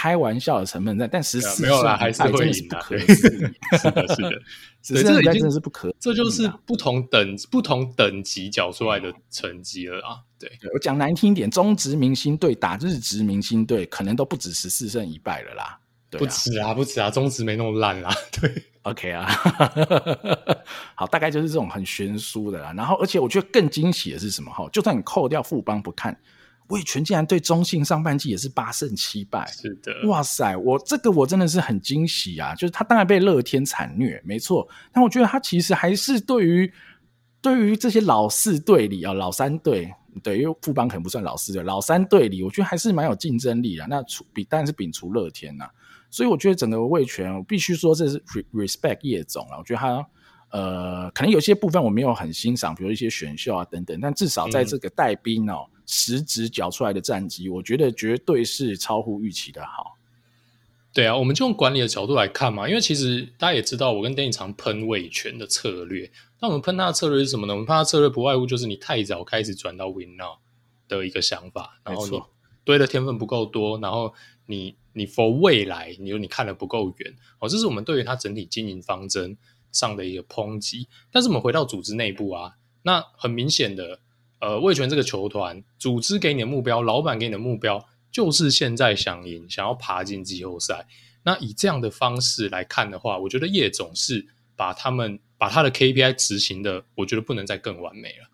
[0.00, 4.32] 开玩笑的成分在，但十四没有啦，还是会赢的，是的，是的。
[4.80, 10.16] 只是这真的是不可，这就是不同等不同等级缴出来的成绩了啊！
[10.38, 15.78] 对，对我讲难听一点，中职明星队打日职明星队，可能都不止十四胜一败了啦。
[16.12, 18.10] 不止啊，不止啊，中职没那么烂啦。
[18.40, 18.50] 对
[18.84, 19.26] ，OK 啊，
[20.96, 22.72] 好，大概就是这种很悬殊的啦。
[22.74, 24.50] 然后，而且我觉得更惊喜的是什么？
[24.50, 26.18] 哈，就算你扣掉富邦不看。
[26.70, 32.54] 味全竟然对中信上半季也是八胜七败，是的，哇塞，我这个我真的是很惊喜啊！
[32.54, 36.72] 就是他当然被乐天惨虐，没错，但我觉得他其实还是对于
[37.40, 43.86] 对于这些老四队里啊，老三队，对，因为富邦可能不算老四队，老三队里，我觉得还是蛮有竞争力的。
[43.88, 45.68] 那除比当然是摒除乐天呐，
[46.10, 49.56] 所以我觉得整个味全，我必须说这是 respect 叶总了。
[49.58, 50.06] 我觉得他
[50.50, 55.66] 呃，可能有些部分我没有很欣赏，比如一些选秀啊等等，但至少在这个带兵哦。
[55.66, 59.98] 嗯实质缴出来的战绩，我觉得绝对是超乎预期的好。
[60.92, 66.08] 对啊，我们就用管理的角度来看嘛，因为其实大家也知道，我跟电影常喷味全的策略。
[66.38, 67.54] 那我们喷他的策略是什么呢？
[67.54, 70.38] 我们喷他的策略不外乎就是你太早开始转到 Win Now
[70.86, 72.22] 的一个想法，然后你
[72.64, 74.14] 堆的天分不够多，然后
[74.46, 79.36] 你你 for 未来，你说你看的不够远哦，这是我们对于他整体经营方针
[79.72, 80.86] 上的一个抨击。
[81.10, 83.98] 但是我们回到组织内部啊，那很明显的。
[84.40, 90.86] 呃，味全这个球团组织给你的目标，老板给你的目标，就是现在想赢，想要爬进季后赛。
[91.22, 94.26] 那以这样的方式来看的话，我觉得叶总是
[94.56, 98.30] 把他们把他的 KPI 执行的，我觉得不能再更完美了。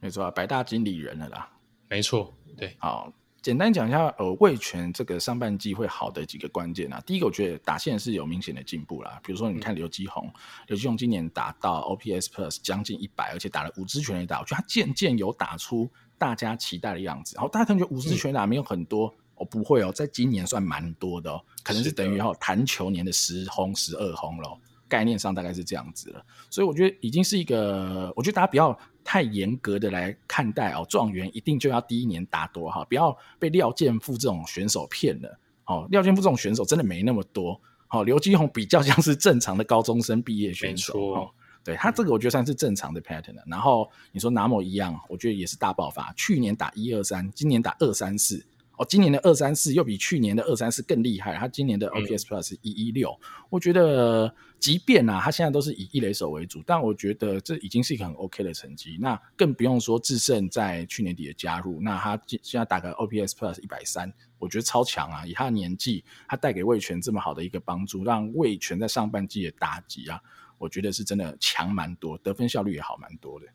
[0.00, 1.50] 没错啊，白大经理人了啦。
[1.88, 3.12] 没错，对，好。
[3.48, 7.00] 简单讲一下，呃，味全这个上半季会好的几个关键啊。
[7.06, 9.18] 第一个，我觉得打线是有明显的进步啦。
[9.24, 10.30] 比如说，你看刘基宏，
[10.66, 17.36] 刘基宏今年打到 OPS Plus 将近一百，而且打了五支全垒打，我觉得他渐渐有打出大家期待的样子。
[17.36, 26.22] 然后大家可能觉得五支全垒打没有很多，嗯、哦，不会哦，在今年算蛮多的哦，可能是等于哦弹球年的十轰、十二轰咯，概念上大概是这样子了。
[26.50, 28.78] 所以我觉得已经是一个，我觉得大家不要。
[29.08, 35.88] 太严格的来看待哦，状元一定就要第一年打多好，不要被廖健富这种选手骗了哦。
[35.90, 41.30] 廖健富这种选手真的没那么多，好、哦，刘基宏比较像是正常的高中生毕业选手，哦、
[41.64, 43.34] 对他这个我觉得算是正常的 pattern。
[43.46, 48.44] 然后你说拿某一样，我觉得也是大爆发，去年打一二三，今年打二三四。
[48.76, 51.34] 哦，今年的二三四又比去年的二三四更厉害。
[51.34, 53.18] 他今年的 OPS Plus 是一一六，
[53.48, 58.98] 我觉得即便啊，他现在都是以一垒手为主，但我觉得这已经是一个很 OK 的成绩。
[59.00, 65.24] 那更不用说智胜在去年底的加入，那他现在打个 OPS Plus 一百三，我觉得超强啊！
[65.26, 70.20] 以他的年纪，他带给味全这么好的一个帮助，让味全在上半季的打击啊，
[70.58, 73.46] 我觉得是真的强蛮多，得分效率也好蛮多的。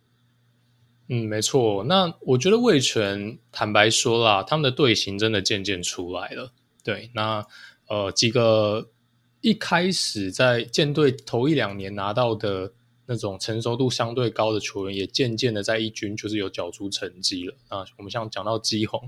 [1.10, 1.84] 嗯，没错。
[1.84, 6.54] 那我觉得味全坦白说啦，他们的队形真的渐渐出来了。
[6.82, 7.46] 对，那
[7.88, 8.90] 呃几个
[9.44, 12.72] 一开始在舰队头一两年拿到的
[13.06, 17.56] 那种成熟度相对高的球员，也渐渐的在一军就是有缴出成绩了。
[17.68, 19.08] 啊，我们像讲到基宏，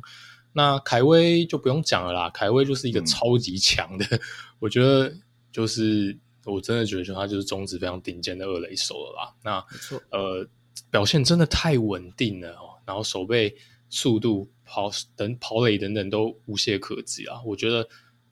[0.53, 2.29] 那凯威就不用讲了啦。
[2.29, 4.19] 凯威就是一个超级强的，嗯、
[4.59, 5.11] 我觉得
[5.51, 9.33] 就是我真的觉得，就他就是中职非常顶尖的二垒手了啦。
[9.43, 9.65] 那
[10.11, 10.47] 呃。
[10.91, 13.55] 表现真的太稳定了哦，然后手背
[13.89, 17.41] 速度、跑等跑垒等等都无懈可击啊！
[17.45, 17.87] 我觉得，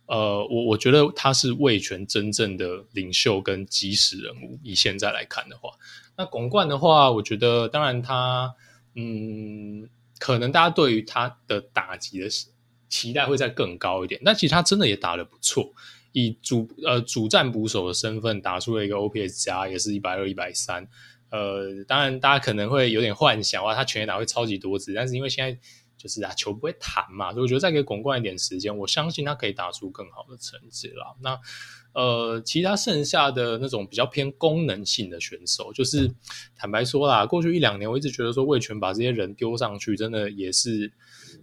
[0.06, 4.60] 呃，我我觉得他是味全真正的领袖跟基石人物。
[4.62, 5.72] 以现在来看的话，
[6.18, 8.54] 那巩冠的话，我觉得当然他，
[8.96, 9.88] 嗯，
[10.20, 12.28] 可能大家对于他的打击的
[12.90, 15.74] 期待会再更高一点，但其实他真的也打得不错，
[16.12, 20.88] 以主呃主战捕手的身份打出了一个 OPS 加，也是一百二、一百三。
[21.32, 25.60] 呃，当然，大家可能会有点幻想哇，他全垒打会超级多次，但是因为现在
[26.04, 31.16] 就是啊，球不会弹嘛，所以我觉得再给巩冠一点时间，我相信他可以打出更好的成绩啦。
[31.22, 31.40] 那
[31.94, 36.14] 呃，其他剩下的那种比较偏功能性的选手，就是
[36.58, 40.92] 坦白说啦，过去一两年我一直觉得说魏全把这些人丢上去，真的也是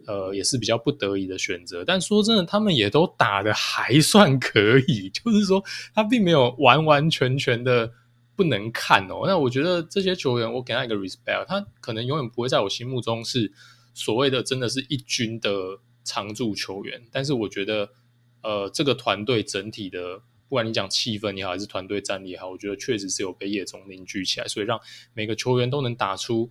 [0.06, 1.82] 呃，也是比较不得已的选择。
[1.84, 7.92] 但说真的，他们也都打得还算可以， 就是说他并没有完完全全的。
[8.36, 13.52] 不能看哦，那我觉得这些球员，我给他一个 respect，他可能永远不会在我心目中是
[13.94, 17.90] 所谓的真的是一军的常驻球员，但是我觉得，
[18.42, 24.80] 呃，这个团队整体的，不管你讲气氛也好，还是团队战力也好，我觉得确实是有被叶总凝聚起来，所以让
[25.12, 26.50] 每个球员都能打出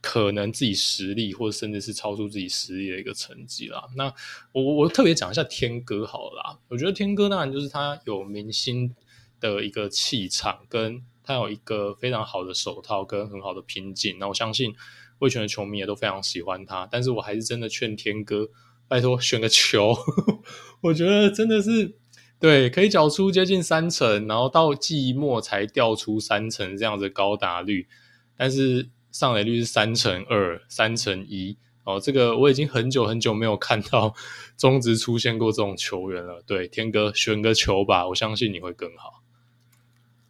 [0.00, 3.84] 可能自己实力，或者甚至是超出自己实力的一个成绩啦。
[3.96, 4.14] 那
[4.52, 8.94] 我我特别讲一下天哥好了啦，我觉得天哥当然就是他有明星
[9.40, 14.18] 的一个气场，跟他有一个非常好的手套，跟很好的拼劲。
[14.18, 14.74] 那我相信
[15.18, 16.88] 味全的球迷也都非常喜欢他。
[16.90, 18.48] 但是我还是真的劝天哥，
[18.86, 19.96] 拜托选个球。
[20.82, 21.96] 我觉得真的是
[22.38, 27.88] 对，可以缴出接近三成，然后到季末才掉出三成这样子高达率，
[28.36, 31.58] 但是上垒率是三成二、三成一。
[31.84, 34.14] 哦，这个我已经很久很久没有看到
[34.58, 36.42] 中职出现过这种球员了。
[36.46, 39.17] 对，天哥选个球吧，我相信你会更好。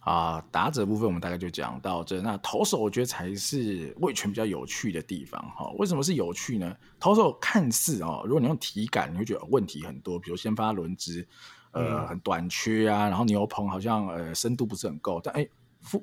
[0.09, 2.19] 啊，打者部分我们大概就讲到这。
[2.23, 5.71] 那投手我觉得才是味全比较有趣的地方哈。
[5.77, 6.75] 为什么是有趣呢？
[6.99, 11.29] 投手看似哦，如果你用体感，你会觉得问题很多，比如先发轮值
[11.73, 15.21] 呃很短缺啊，然后牛棚好像呃深度不是很够。
[15.23, 15.47] 但哎，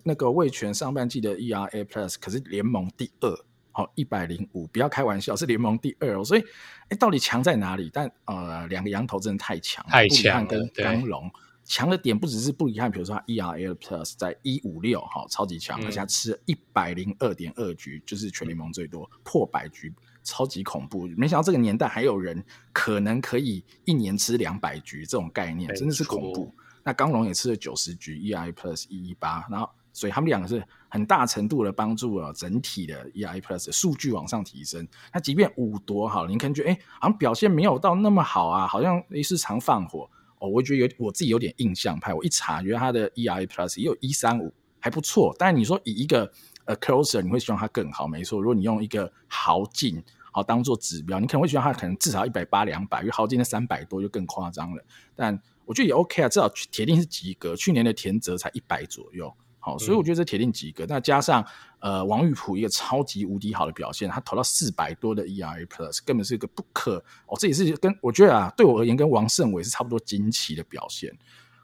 [0.04, 3.36] 那个味全上半季的 ERA Plus 可是联盟第二，
[3.72, 6.24] 好一百零五，不要开玩笑，是联盟第二哦。
[6.24, 6.44] 所以
[6.90, 7.90] 哎，到底强在哪里？
[7.92, 11.32] 但呃，两个羊头真的太强，太强跟刚龙。
[11.66, 19.92] 强的点不只是布里汉，比如说他 ERA Plus 在一五六哈，超级强，而且他吃一百零二点二局，就是全联盟最多破百局，
[20.24, 21.08] 超级恐怖。
[21.18, 26.54] 没想到这个年代还有人可能可以一年吃两百局，这种概念真的是恐怖。
[26.84, 34.88] 那刚龙也吃了九十局，ERA Plus 一一八，然后所以他们两个是很大程度的帮助了整体的 ERA Plus 的数据往上提升。
[35.12, 40.08] 那即便五夺好了，你可能觉得哎，好像表现没有到那么好啊，好像诶是常放火。
[40.48, 42.14] 我觉得有我自己有点印象派。
[42.14, 45.36] 我一查，觉得它的 ERA Plus 也有一三五，还不错。
[45.38, 46.32] 但是你说以一个
[46.66, 48.42] 呃 closer，你会希望它更好，没错。
[48.42, 54.84] 如果你用一个豪进好当做指标，你可能会希望它可能至少一百八两百，因为豪进的三百多就更夸张了。
[55.16, 57.56] 但我觉得也 OK 啊，至少铁定是及格。
[57.56, 59.34] 去年的田泽才一百左右。
[59.66, 60.86] 好，所以我觉得这铁定及格。
[60.88, 61.44] 那、嗯、加上
[61.80, 67.36] 呃王玉普一个超级无敌好的表现，他投到四百多的 ERA Plus，根本是一个不可哦。
[67.40, 71.12] 这也是跟我觉得啊，对我而言跟王胜伟是差不多惊奇的表现。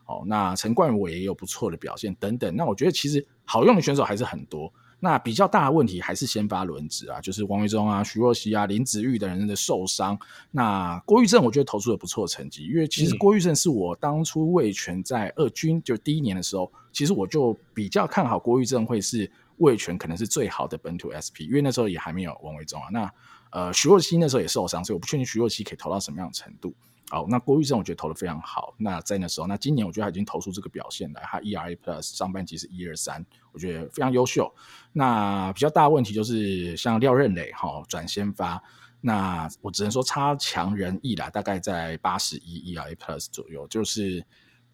[0.08, 2.56] 哦，那陈冠伟也有不错的表现等等。
[2.56, 4.74] 那我觉得其实好用的选手还是很多。
[5.04, 10.18] 那比较大的问题还是先发轮值啊，就是王维忠啊、徐若曦啊、林子玉等人的受伤。
[10.52, 22.88] 那郭玉正我觉得投出了不错的成绩，因为其实郭玉正是我当初魏权在二军就第一年的时候，其实我就比较看好郭玉正会是魏权可能是最好的本土 SP，因为那时候也还没有王维忠啊。
[22.92, 23.12] 那
[23.50, 26.76] 呃徐若曦那时候也受伤，所以我不确定徐若曦可以投到什么样的程度。
[27.12, 28.74] 好，那郭玉正我觉得投的非常好。
[28.78, 34.50] 那在那时候，那今年我觉得他已经投出这个表现来，他 ERA Plus 上半季是一二三，我觉得非常优秀。
[34.94, 38.64] 那比较大的问题就是像廖任磊哈转先发，
[39.02, 44.26] 那我只能说差强人意啦，大概在八十一 ERA Plus 左右，就是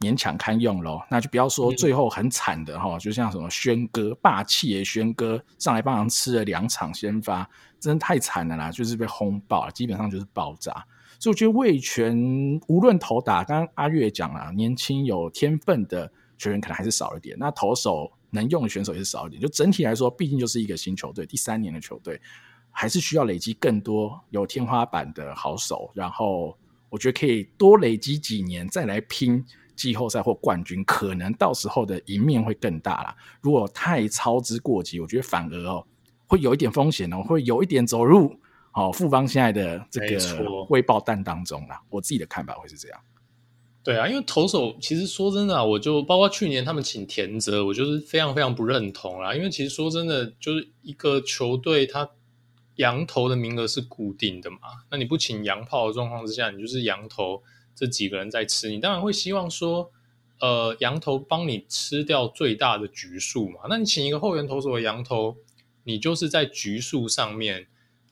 [0.01, 1.03] 勉强堪用咯。
[1.09, 10.85] 那就不要说最后很惨的哈，就像什么轩哥霸气的轩哥上来帮忙吃了两场先发，真的太惨了啦，就是被轰爆了，基本上就是爆炸。
[11.19, 12.15] 所以我觉得味全
[12.67, 17.35] 无论投打，刚刚阿月讲了，年轻有天分的球员可能还是少一点。
[17.39, 19.41] 那投手能用的选手也是少一点。
[19.41, 22.21] 就整体来说，毕竟就是一个新球队，第三年的球队，
[22.69, 25.89] 还是需要累积更多有天花板的好手。
[25.95, 26.55] 然后
[26.89, 29.43] 我觉得可以多累积几年，再来拼
[29.75, 33.15] 季后赛或冠军，可能到时候的赢面会更大啦。
[33.41, 35.83] 如果太操之过急，我觉得反而哦
[36.27, 38.35] 会有一点风险哦，会有一点走入。
[38.77, 42.99] 好，富邦现在的这个未爆弹当中啦，我自己的看法会是这样。
[43.83, 49.33] 对啊，因为投手其实说真的啊，我就包括去年他们请田泽，我就是非常非常不认同啦。
[49.33, 52.07] 因为其实说真的，就是一个球队他
[52.75, 54.59] 羊头的名额是固定的嘛，
[54.91, 57.41] 那你不请洋炮的状况之下，你就是羊头
[57.73, 59.89] 这几个人在吃，你当然会希望说，
[60.39, 63.61] 呃，羊头帮你吃掉最大的局数嘛。
[63.67, 65.37] 那你请一个后援投手的羊头，
[65.85, 67.65] 你就是在局数上面，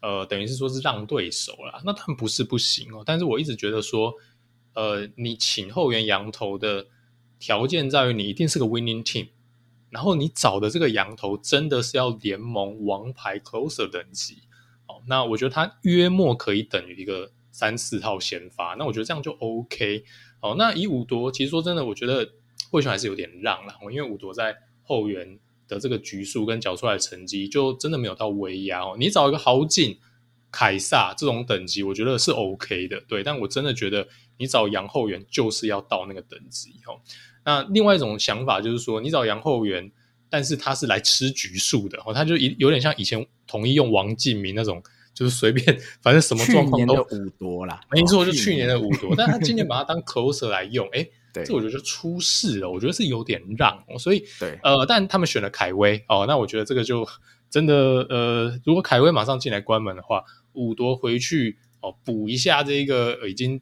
[0.05, 1.81] 呃，等于是说是让对手啦。
[1.83, 4.13] 那他们不是不行哦，但是我一直觉得说，
[4.75, 6.85] 呃，你请后援羊头的
[7.39, 9.29] 条件在于你一定是个 winning team。
[9.89, 14.43] 然后你找的这个羊头真的是要联盟王牌 closer 等级
[14.87, 20.03] 哦，那我觉得他约莫可以等于一个三四号先发，那我觉得这样就 OK
[20.41, 20.55] 哦。
[20.57, 22.29] 那以五夺，其实说真的，我觉得
[22.71, 28.95] 味全还是有点让了，因为五夺在后援的这个局数跟缴出来的成绩，就真的没有到威压哦。
[28.99, 29.97] 你找一个豪进、
[30.51, 33.23] 凯撒这种等级，我觉得是 OK 的，对。
[33.23, 34.07] 但我真的觉得
[34.37, 36.99] 你找杨后援就是要到那个等级哦。
[37.45, 39.91] 那另外一种想法就是说，你找杨后援，
[40.29, 44.81] 但是他是来吃局数的哦，他就有点像以前统一用王镜铭那种，
[45.13, 51.07] 就是随便反正什么状况都五夺啦，没错，就去年的五夺，但他今年把它当 closer 来用，哎，
[51.43, 57.05] 这我觉得就出事了，我觉得是有点让，所以对，呃，但他们选了凯威哦，那我觉得这个就
[57.49, 57.75] 真的
[58.09, 60.23] 呃，如果凯威马上进来关门的话，
[60.53, 63.59] 五夺回去哦补一下这个已经。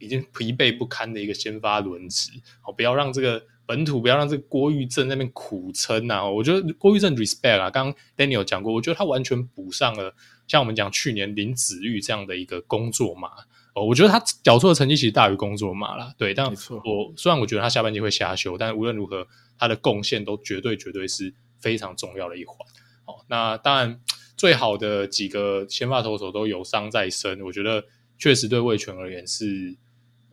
[0.00, 2.28] 已经疲惫不堪的一个先发轮值，
[2.66, 6.28] 哦，不要让这个本土，不要让这个郭玉正那边苦撑啊！
[6.28, 10.14] 我觉得郭玉正 respect 啊，刚刚 Daniel 讲过，我觉得他完全补上了，
[10.46, 13.30] 像我们讲去年林子玉这样的一个工作码
[13.74, 19.26] 哦，我觉得他缴出的成绩其实大于工作嘛啦，对，但我虽然我觉得他下半季会下修，但无论如何，
[19.58, 22.56] 他的贡献都绝对绝对是非常重要的一环。
[23.04, 24.00] 哦，那当然
[24.36, 27.84] 最好的几个先发投手都有伤在身，我觉得
[28.16, 29.76] 确实对味全而言是。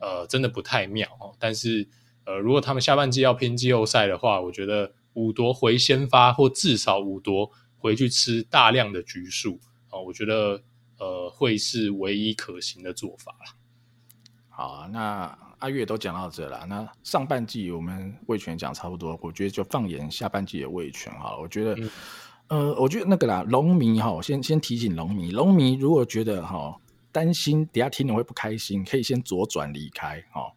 [0.04, 1.32] 呃，真的不太妙哦。
[1.38, 1.88] 但是，
[2.24, 10.60] 呃，如果他们下半季要拼季后赛的话，我觉得五夺回先发，或至少五夺回去吃大量的局数哦，我觉得
[11.02, 13.56] 呃会是唯一可行的做法了。
[14.48, 21.36] 好啊，那阿月都讲到这了，那上半季我们味全讲差不多，我觉得就放眼下半季的味全哈。
[21.36, 21.74] 我觉得，
[22.48, 26.78] 嗯、呃，我觉得那个啦，龙迷哈，先先提醒龙迷，龙迷如果觉得哈。
[27.12, 30.50] 担心底下听了会不开心，可以先左转离开哦。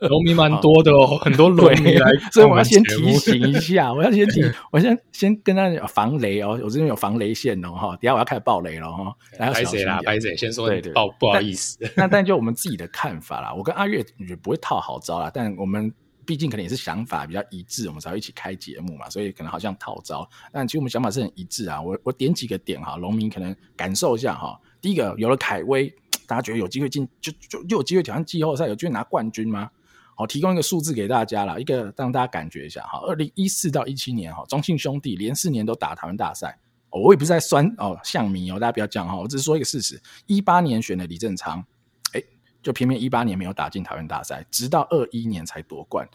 [0.00, 4.42] 龙迷蛮 多的哦，很多农民来， 所以我要先提醒一下，我要先提，
[4.72, 7.88] 我先先跟他讲防雷哦，我这边有防雷线哦哈。
[7.96, 10.00] 等下我要开始爆雷了哈，拍谁啦？
[10.04, 10.36] 拍谁？
[10.36, 11.78] 先说对对，不好意思。
[11.96, 15.92] 那但就我们自己的看法啦，我跟阿月也不会套好招啦，但我们
[16.26, 21.80] 毕竟可能也是想法比较一致，我们才会一起开节目嘛，所以可能好像套招，但其实我们想法是很一致啊。
[21.80, 24.58] 我我点几个点哈，农民可能感受一下哈。
[24.82, 25.88] 第一个有了凯威，
[26.26, 29.70] 大家觉得有机会进，就就就有机会挑战季后赛，有机会拿冠军吗？
[30.14, 32.98] 好，提供一个数字给大家啦，一个让大家感觉一下哈。
[33.06, 36.58] 二零一四到一七年哈，中信兄弟连四年都打台湾大赛，
[36.90, 39.98] 我也不是在酸哦，向明哦，大家不要这样哈，我只是说一个事实。
[40.26, 41.64] 一八年选的李正昌，
[42.12, 42.22] 哎，
[42.62, 46.06] 就偏偏一八年没有打进台湾大赛，直到二一年才夺冠。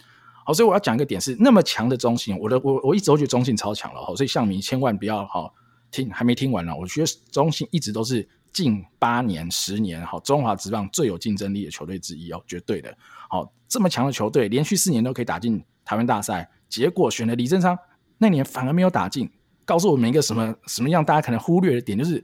[0.45, 5.51] 好，所以我要讲一个点是，那么强的中信，我的我我一直都觉得中信超强了哈，所以向明千万不要哈
[5.89, 8.27] 听，还没听完呢，我觉得中信一直都是。
[8.51, 12.95] 近八年、十年，好，中华职棒最有竞争力的球队之一哦，绝对的。
[13.29, 17.77] 好，这么强的球队，连续四年都可以打进台湾大赛，结果选了李正昌，
[18.17, 19.29] 那年反而没有打进，
[19.65, 21.03] 告诉我们一个什么什么样？
[21.03, 22.23] 大家可能忽略的点就是，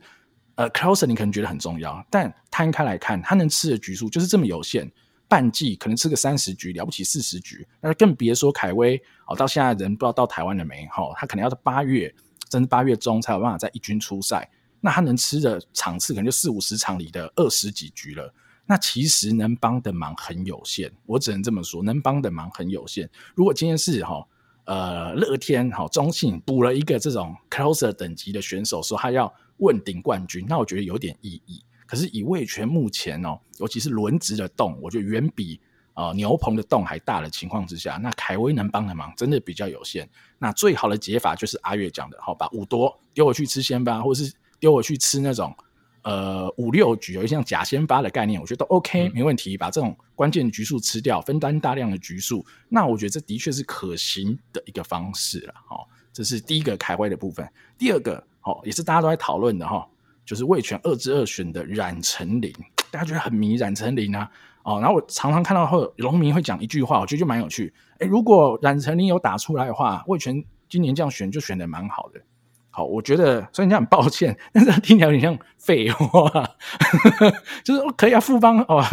[0.55, 4.89] 呃，closer 你可能觉得很重要，但摊开来看，他能吃的局数就是这么有限，
[5.28, 10.86] 半季可能吃个三十局，了不起四十局，那更别说凯威哦，到现在人不知道到台湾了没？
[10.88, 12.13] 哈，他可能要到八月，
[12.49, 14.49] 甚至八月中才有办法在一军出赛。
[14.86, 18.34] 那他能吃的场次可能就四五十场里的二十几局了，
[18.65, 23.09] 那其实能帮的忙很有限，我只能这么说，能帮的忙很有限。
[23.34, 24.27] 如果今天是哈
[24.65, 31.63] 呃乐天哈中信补了一个这种 closer 等级的选手，说他要问鼎冠军，那我觉得有点意义。
[31.86, 35.61] 可是以味全目前哦，尤其是轮值的洞，我觉得远比
[35.93, 40.09] 呃牛棚的洞还大的情况之下，那凯威能帮的忙真的比较有限。
[40.39, 44.34] 那最好的解法就是阿月讲的，好把五多丢回去吃先吧，或者是。
[44.64, 45.53] 丢我去吃那种，
[46.03, 49.57] 呃五六局有一些像假先发的概念，我觉得都 OK，没问题。
[49.57, 55.53] 把这种关键局数吃掉，分担大量的局数，那我觉得这的确是可行的一个方式了。
[55.70, 55.84] 哦，
[56.14, 57.45] 这是第一个开会的部分。
[57.78, 59.86] 第二个，哦，也是大家都在讨论的哈，
[60.26, 62.53] 就是味全二之二选的冉成林，
[62.89, 64.32] 大家觉得很迷冉成林啊。
[64.64, 67.74] 哦，然后我常常看到后农民会讲一句话，我觉得就蛮有趣。
[67.99, 72.22] 哎，如果冉成林有打出来的话，味全今年这样选就选的蛮好的。
[72.76, 76.28] 好，我觉得虽然讲很抱歉，但是听起来有点像废话，
[77.63, 78.19] 就是可以啊。
[78.19, 78.84] 富邦哦，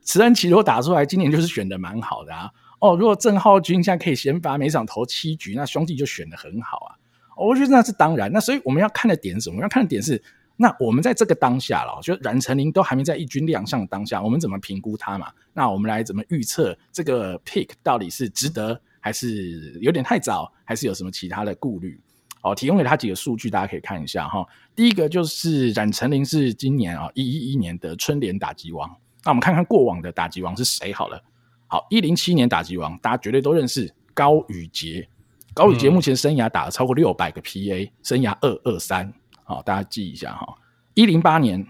[0.00, 2.50] 慈恩齐如果打出来，今年就是选的蛮好的啊。
[2.80, 6.96] 哦，如果郑浩均现在可以先发，每场投七局，那兄弟就选的很好啊。
[7.36, 8.32] 我觉得那是当然。
[8.32, 9.56] 那所以我们要看的点是什么？
[9.56, 10.22] 我们要看的点是
[10.56, 15.30] 那我们在这个当下了，就冉成林都还没在一军亮相当下，我们怎么评估他嘛？
[15.52, 22.00] 那我们来怎么预测这个 pick 到底是值得，还是有点太早，还是有什么其他的顾虑？
[22.46, 24.46] 好，提供给他几个数据，大家可以看一下哈。
[24.72, 28.88] 第一个就是冉成林是今年啊一一一年的春联打击王。
[29.24, 31.20] 那我们看看过往的打击王是谁好了。
[31.66, 35.08] 好，一零七年打击王，大家绝对都认识高宇杰。
[35.54, 39.12] 高宇杰目前生涯打了超过六百个 PA，生涯二二三。
[39.42, 40.46] 好，大家记一下哈。
[40.94, 41.66] 一零八年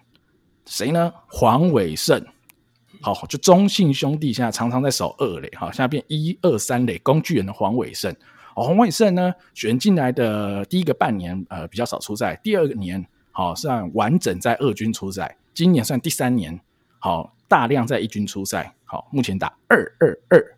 [0.66, 1.10] 谁呢？
[1.28, 2.22] 黄伟胜。
[3.00, 8.14] 好，就中信兄弟现在常常在守二垒，哈，现在变一二三垒工具人的黄伟胜。
[8.56, 12.40] 哦，黄伟胜呢，选进来的第一个半年，呃，比较少出赛。
[12.42, 15.36] 第二个年，好算完整在二军出赛。
[15.52, 16.58] 今年算第三年，
[16.98, 18.74] 好大量在一军出赛。
[18.86, 20.56] 好，目前打二二二。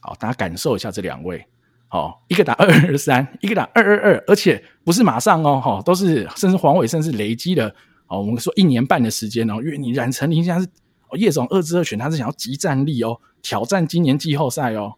[0.00, 1.46] 好，大家感受一下这两位。
[1.86, 7.72] 好，一个打二二三，一个打二二二，而且不是马上哦，哈，都是甚至黄伟胜是累积的，
[8.08, 10.66] 哦，我们说一年半的时间哦，因为你冉成林现在是
[11.08, 14.94] 哦叶总二之二选，他是想要集战力哦，挑战今年季后赛哦，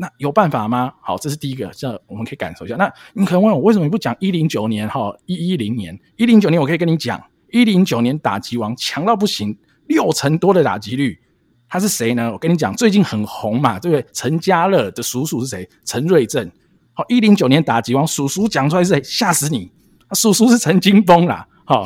[0.00, 0.94] 那有办法吗？
[1.02, 2.74] 好，这是第一个，这我们可以感受一下。
[2.76, 9.54] 那你可能问我，为什么你不讲一零九年哈，一一零年，一零九年我可以跟你讲，一零九年打击王强到不行，
[9.88, 11.20] 六成多的打击率。
[11.68, 12.32] 他是谁呢？
[12.32, 14.06] 我跟你讲，最近很红嘛，对不对？
[14.14, 15.68] 陈家乐的叔叔是谁？
[15.84, 16.50] 陈瑞正。
[16.94, 19.02] 好，一零九年打击王，叔叔讲出来是谁？
[19.02, 19.70] 吓死你！
[20.14, 21.84] 叔叔是陈金峰啦，好，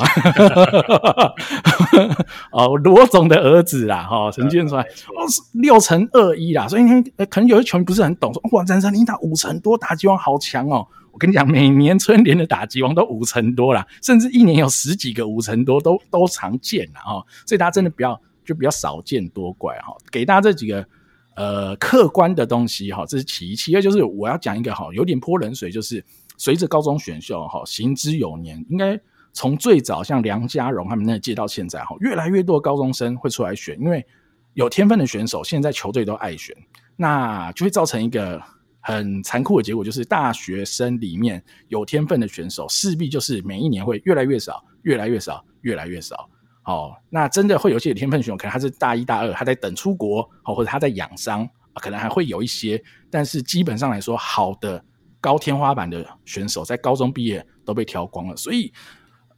[2.53, 6.67] 哦，罗总的儿子啦，哈，陈建出来，哦，六成二一啦。
[6.67, 10.87] 所以你可能有些球迷不是很懂，说哇，詹三林打五成多，打击王好强哦。
[11.13, 17.01] 我跟你讲，每年春联的打击王都五成多啦，甚至一年有十几个五成多，都都常见啦。
[17.05, 17.23] 哈。
[17.47, 18.19] 所以大家真的不要。
[18.47, 20.87] 就比较少见多怪哈，给大家这几个
[21.35, 23.57] 呃客观的东西哈，这是其一。
[23.57, 26.05] 其二就是我要讲一个哈，有点泼冷水，就是
[26.37, 29.01] 随着高中选秀哈行之有年，应该
[29.35, 34.07] 从最早像梁家荣他们那届到现在哈，越来越多高中生会出来选，因为
[34.55, 36.57] 有天分的选手现在球队都爱选，
[36.97, 38.41] 那就会造成一个
[38.81, 46.31] 很残酷的结果，就是大学生里面有天分的选手势必就是每一年会越来越少，越来越少，越来越少。
[46.67, 52.83] 哦，那真的会有些天分选手，可能他是大一大二，他在等出国，哦，或者他在养伤，可能还会有一些。
[53.11, 54.83] 但是基本上来说，好的
[55.21, 58.37] 高天花板的选手在高中毕业都被挑光了。
[58.37, 58.73] 所以，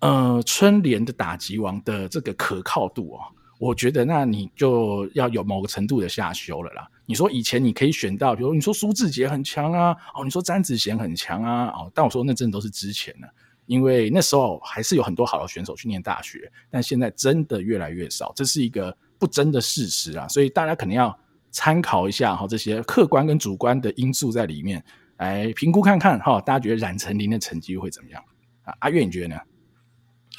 [0.00, 3.20] 呃，春联的打击王的这个可靠度哦，
[3.58, 6.88] 我觉得那你就要有某个程度的下修了啦。
[7.06, 13.28] 你说以前你可以选到，比如你说苏志杰很强啊，哦，你说詹子贤很强啊，哦，但我说那真的都是之前的。
[13.66, 20.28] 因为那时候还是有很多好的选手去念大学，但现在真的越来越少，这是一个不争的事实啊！
[20.28, 21.18] 所以大家可能要
[21.50, 24.80] 参考一下哈，这些客观跟主观的因素在里面
[25.16, 28.22] 来评估看看哈，大家觉得冉成林的成绩会怎么样
[28.62, 28.72] 啊？
[28.78, 29.40] 阿月你觉得呢？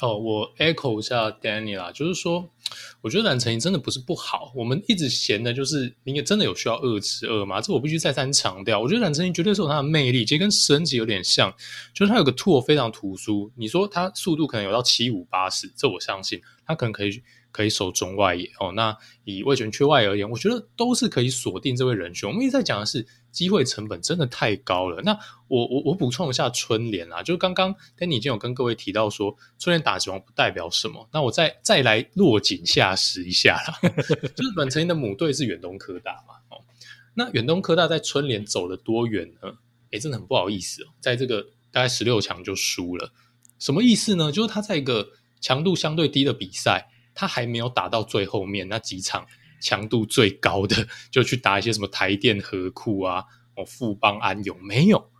[0.00, 2.48] 哦，我 echo 一下 Danny 啦，就是说，
[3.00, 7.60] 我觉得蓝成林真的不是不好，我们一直嫌的就是你也真的有需要二之二吗？
[7.60, 8.80] 这我必须再三强调。
[8.80, 11.52] 我觉得蓝成林绝对是有它的魅力，其实跟神级有点像，
[11.92, 13.50] 就是它有个 tool 非常突出。
[13.56, 17.22] 你说它速度可能有到七五八十，这我相信它可能可以。
[17.50, 18.72] 可以守中外野哦。
[18.72, 22.28] 那以味全缺外而言，我觉得都是可以锁定这位人选。
[22.28, 25.02] 我们一直在讲的是机会成本真的太高了。
[25.02, 25.12] 那
[25.48, 31.08] 我我我补充一下春联啊，就是刚刚丹尼已经有跟各位提到说，春联打击王不代表什么。
[31.12, 33.78] 那我再再来落井下石一下啦，
[34.34, 36.34] 就是冉成林的母队是远东科大嘛。
[36.50, 36.64] 哦，
[37.14, 39.58] 那远东科大在春联走了多远呢？
[39.90, 43.12] 诶，真的很不好意思哦，在这个大概十六强就输了。
[43.58, 44.30] 什么意思呢？
[44.30, 46.88] 就是他在一个强度相对低的比赛。
[47.20, 49.26] 他还没有打到最后面那几场
[49.60, 53.24] 强度最高的，就去打一些什么台电和库啊，
[53.56, 55.10] 哦富邦安永没有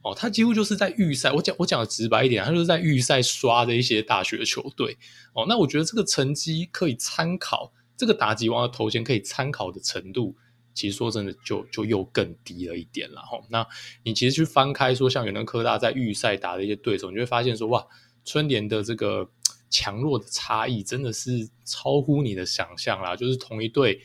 [0.00, 1.30] 哦，他几乎就是在预赛。
[1.32, 4.96] 我讲我讲的直白一点，他就是在预赛刷的一些大学球队
[5.34, 5.44] 哦。
[5.46, 10.34] 那我觉得这个成绩可以参考，这个打击王的头衔可以参考的程度，
[10.72, 13.38] 其实说真的就就又更低了一点了哈。
[13.50, 13.66] 那
[14.02, 17.86] 你其实去翻开说，像远东科大在预赛打的一些对手，你就会发现说哇，
[18.24, 19.28] 春联的这个。
[19.74, 23.16] 强弱的差异真的是超乎你的想象啦！
[23.16, 24.00] 就是同一队，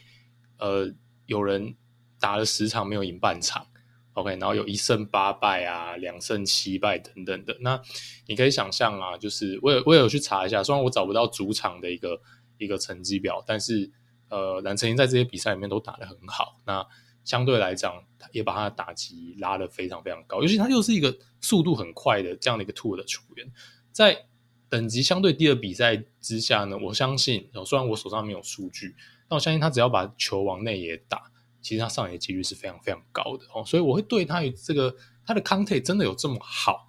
[0.58, 0.92] 呃，
[1.28, 1.76] 有人
[2.20, 3.68] 打了十场没有赢半场
[4.14, 7.56] ，OK，然后有一胜八败啊，两胜七败等等的。
[7.62, 7.80] 那
[8.26, 12.20] 你可以想象啊，就是我有我有去查一下，虽然我找不到主场的一个
[12.58, 13.92] 一个成绩表，但是
[14.30, 16.60] 呃，蓝成英在这些比赛里面都打得很好。
[16.66, 16.84] 那
[17.24, 17.94] 相对来讲，
[18.32, 23.48] 也把他的打击拉得非常非常高，尤其他又是一个速度很快的这样的一个 tool 的球员，
[23.92, 24.26] 在。
[24.70, 28.96] 等级相对低的比赛之下呢，我相信，虽然我手上没有数据，
[29.28, 33.66] 但我相信他只要把球往内野打，其实他上垒的几率是非常非常高的哦。
[33.66, 34.96] 所以我会对他这个
[35.26, 36.86] 他的 contact 真的有这么好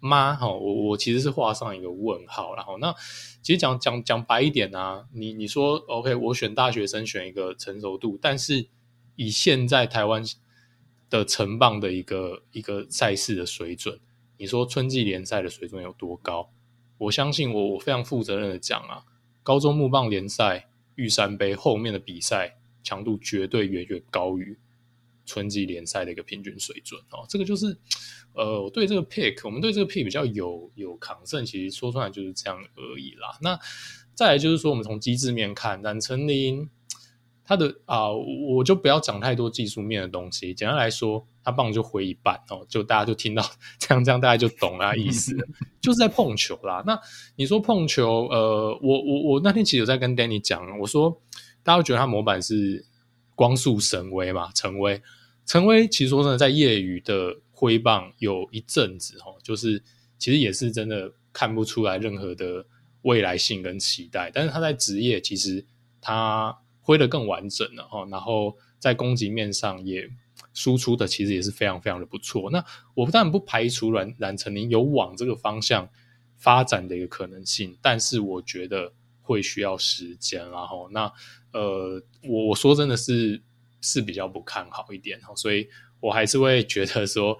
[0.00, 0.34] 吗？
[0.34, 2.54] 哈，我我其实是画上一个问号。
[2.54, 2.94] 然后那
[3.40, 8.68] 其实讲讲讲白一点啊，你你说 OK，我选大学生选一个成熟度，但是
[9.16, 10.22] 以现在台湾
[11.08, 14.00] 的成棒的一个一个赛事的水准，
[14.36, 16.50] 你说春季联赛的水准有多高？
[17.04, 19.04] 我相信我我非常负责任的讲啊，
[19.42, 24.58] 高中木棒联赛、玉山杯后面的比赛强度绝对远远高于
[25.24, 27.24] 春季联赛的一个平均水准哦。
[27.28, 27.78] 这个就是。
[28.34, 33.36] 呃，我对这个 pick，我们对这个 pick 比较有有抗性其实说出来就是这样而已啦。
[33.42, 33.58] 那
[34.14, 36.66] 再来就是说，我们从机制面看，蓝成林
[37.44, 38.16] 他的啊、呃，
[38.48, 40.54] 我就不要讲太多技术面的东西。
[40.54, 43.42] 简单来说，他棒就挥一半哦，就大家就听到
[43.78, 45.36] 这 样这样，大家就懂了 意思，
[45.80, 46.82] 就是在碰球啦。
[46.86, 46.98] 那
[47.36, 51.20] 你说碰球，呃，我我我那天其实有在跟 Danny 讲，我说
[51.62, 52.84] 大家会觉得他模板是
[53.34, 54.50] 光速神威嘛？
[54.54, 55.02] 陈威，
[55.46, 57.36] 陈威其实说真的，在业余的。
[57.54, 59.80] 挥棒有一阵子哦，就是
[60.18, 62.66] 其实也是真的看不出来任何的
[63.02, 65.64] 未来性跟期待，但是他在职业其实
[66.00, 70.06] 他挥得更完整了哈，然后在攻击面上也
[70.52, 72.50] 输出的其实也是非常非常的不错。
[72.50, 72.62] 那
[72.94, 75.88] 我当然不排除蓝蓝成林有往这个方向
[76.36, 81.10] 发展的一个可能性，但是我觉得会需要时间，然后那
[81.52, 83.40] 呃，我我说真的是
[83.80, 85.68] 是比较不看好一点哈，所以。
[86.02, 87.38] 我还是会觉得说，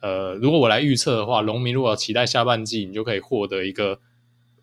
[0.00, 3.98] 呃，如果我来预测的话，农民如果期待下半季，你就可以获得一个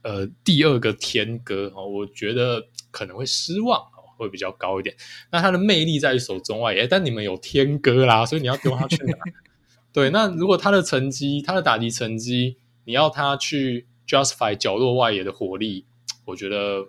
[0.03, 4.95] 呃第二个天哥哦，我觉得可能会失望哦，会比较高一点。
[5.31, 9.17] 那他的魅力在于守中外野，但你们有天哥啦，所以你要丢他去哪？
[9.91, 15.85] 对，那如果他的成绩，他的打击成绩，你要他去 justify 角落外野的火力，
[16.25, 16.85] 我觉得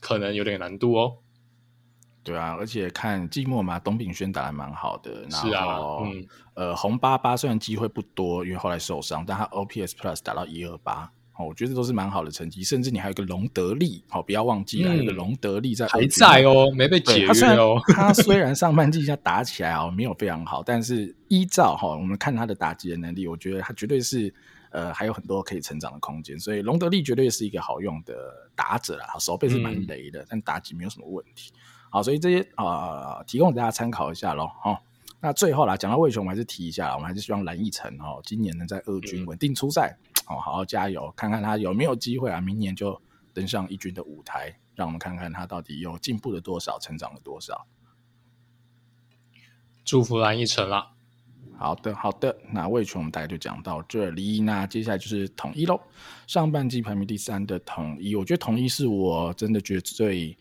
[0.00, 1.16] 可能有点难度哦。
[2.22, 5.26] 对啊，而且看季末嘛，董炳轩打的蛮好的。
[5.28, 12.62] 然后，是啊，嗯，呃，红八八虽然机会不多，因为后来受伤，但他 OPS Plus 打到一二八，哦，我觉得都是蛮好的成绩。
[12.62, 17.80] 甚至你还有一个龙德利，好、哦，不要忘记了，那、嗯、个龙德利在还在哦，没被解约哦。
[17.88, 24.32] 他 虽然上半季一下打起来哦没有非常好，但是依照哈、哦，我们看他的打击的能力，我觉得他绝对是
[24.70, 26.38] 呃还有很多可以成长的空间。
[26.38, 28.14] 所以龙德利绝对是一个好用的
[28.54, 31.52] 打者啦，手背是蛮雷的，嗯、但打击没有什么问题。
[31.90, 34.48] 好，所以这些啊、呃，提供给大家参考一下喽。
[34.60, 34.78] 哈、哦，
[35.20, 39.96] 那最后啦，讲到魏雄，我们还是提一下，我们还是希望蓝翊诚哦，今年能在二军稳定出赛，
[40.26, 43.00] 哦，好好加油，看看他有没有机会啊，明年就
[43.32, 47.66] 登上一军的舞台，让我们看看他到底有进步了多少，成长了多少。
[49.84, 50.92] 祝福蓝翊诚啦。
[51.56, 55.80] 好的，好的，那魏权我们大概就讲到这里，那接下来就是统一喽。
[56.26, 60.36] 上半季排名第三的统一，我觉得统一是我真的觉得最。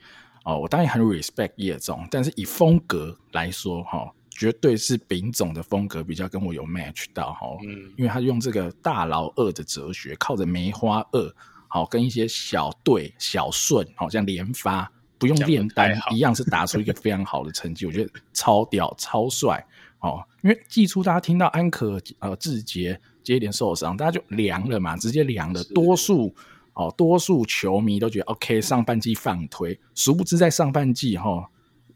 [0.45, 11.36] 哦，我当然很 respect 叶总，但是以风格来说，哈、哦，绝对是丙总的风格比较跟我有 match 到，哈、哦，嗯，因为他用这个大老二的哲学，靠着梅花二，
[11.67, 19.65] 好、哦，跟一些小对小顺，好、哦、像连发不用炼丹一样，是打出一个非常好的成绩，我觉得超屌超帅，
[19.99, 26.36] 哦，因为季初大家听到安可呃志杰接连受伤，大家就凉了嘛，直接凉了，多数。
[26.75, 31.47] 哦，多数球迷都觉得 OK，上半季放推，殊不知在上半季哈，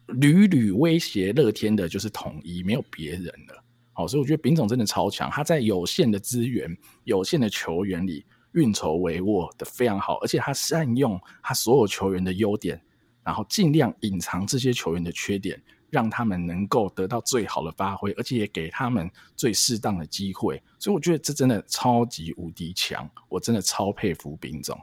[0.08, 3.64] 屡屡威胁乐天的就是统一，没有别人了。
[3.94, 12.82] 好，所以我觉得丙总真的超强，他在有限的资源、有限的球员里运筹帷幄的非常好，而且他善用他所有球员的优点，
[13.24, 15.62] 然后尽量隐藏这些球员的缺点。
[15.90, 24.78] 让他们能够得到最好的发挥，而且也给他们最适当的机会，所以我觉得这真的超级无敌强，我真的超佩服丙总。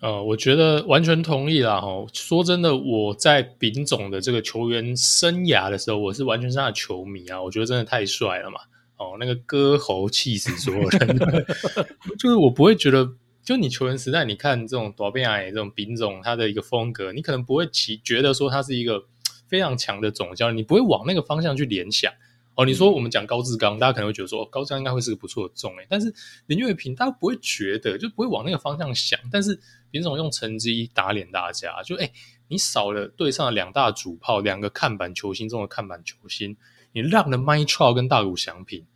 [0.00, 1.80] 呃，我觉得完全同意啦。
[1.80, 7.42] 哈，说真的，我在丙总的这个球员生涯的时候，我是完全是他的球迷啊。
[7.42, 8.60] 我觉得真的太帅了嘛。
[8.96, 11.18] 哦，那个歌喉气死所有人，
[12.18, 13.08] 就是我不会觉得，
[13.42, 19.04] 就你球员时代，你看这种多变矮这种丙总他的一个风格，你可能不会起觉得说他是一个。
[19.50, 22.12] 非常强的总教练，你不会往那个方向去联想
[22.54, 22.64] 哦。
[22.64, 26.14] 你说我们讲高志刚，大家可能会觉得说高志刚应该会是个不错的总诶，但是
[26.46, 29.18] 林月平大家不会觉得，就不会往那个方向想。
[29.32, 29.58] 但是
[29.90, 32.12] 林总用成绩打脸大家，就诶，
[32.48, 36.56] 你少了对上的两大主炮，两个看板球星中的看板球星，
[36.92, 38.86] 你让了 Mytro 跟大谷翔平，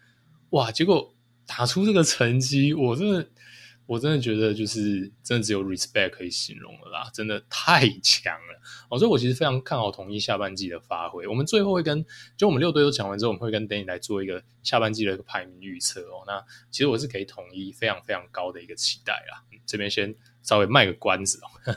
[0.50, 1.14] 哇，结果
[1.46, 3.28] 打出这个成绩，我真的。
[3.86, 8.98] 我真的觉得，就是真的只有 respect 可以形容了啦，真的太强了哦！
[8.98, 11.26] 所以我其实非常看好统一下半季的发挥。
[11.26, 12.04] 我们最后会跟，
[12.36, 16.24] 就我们六队都讲完之后，我们会跟 Danny 来做一个下半季的一个排名预测哦。
[16.26, 19.44] 那其实我是给统一非常非常高的一个期待啦。
[19.66, 21.76] 这边先稍微卖个关子哦。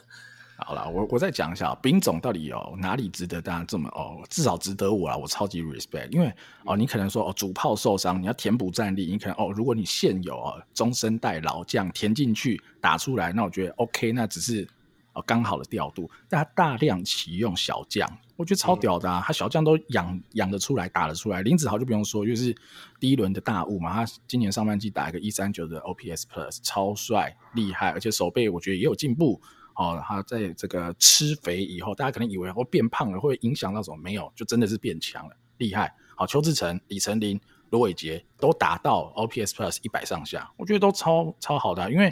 [0.59, 4.23] 好了，我我再讲一下，丙总到底有哪里值得大家这么哦？
[4.27, 6.09] 至少值得我啊，我超级 respect。
[6.09, 6.33] 因为
[6.65, 14.67] 哦，你可能说哦，主炮受伤，你要填补战力，你可能哦，如果你现有哦中生代老将填进去打出来，那我觉得 OK，那只是
[15.13, 16.09] 哦刚好的调度。
[16.27, 19.19] 但他大量启用小将，我觉得超屌的啊！
[19.19, 21.43] 嗯、他小将都养养得出来，打得出来。
[21.43, 22.55] 林子豪就不用说，就是
[22.99, 23.93] 第一轮的大物嘛。
[23.93, 29.39] 他今年上半季打一个一三九的 OPS Plus，超帅厉害，而且守备我觉得也有进步。
[29.77, 33.97] 哦，他在这个吃肥以后，大家可能以为会变胖了，会影响到什么？
[33.97, 35.93] 没有，就真的是变强了，厉害。
[36.15, 41.89] 好，邱志成、李成林、罗伟杰都达到 OPS Plus 一百上下，我觉得都超超好的、啊。
[41.91, 42.11] 因为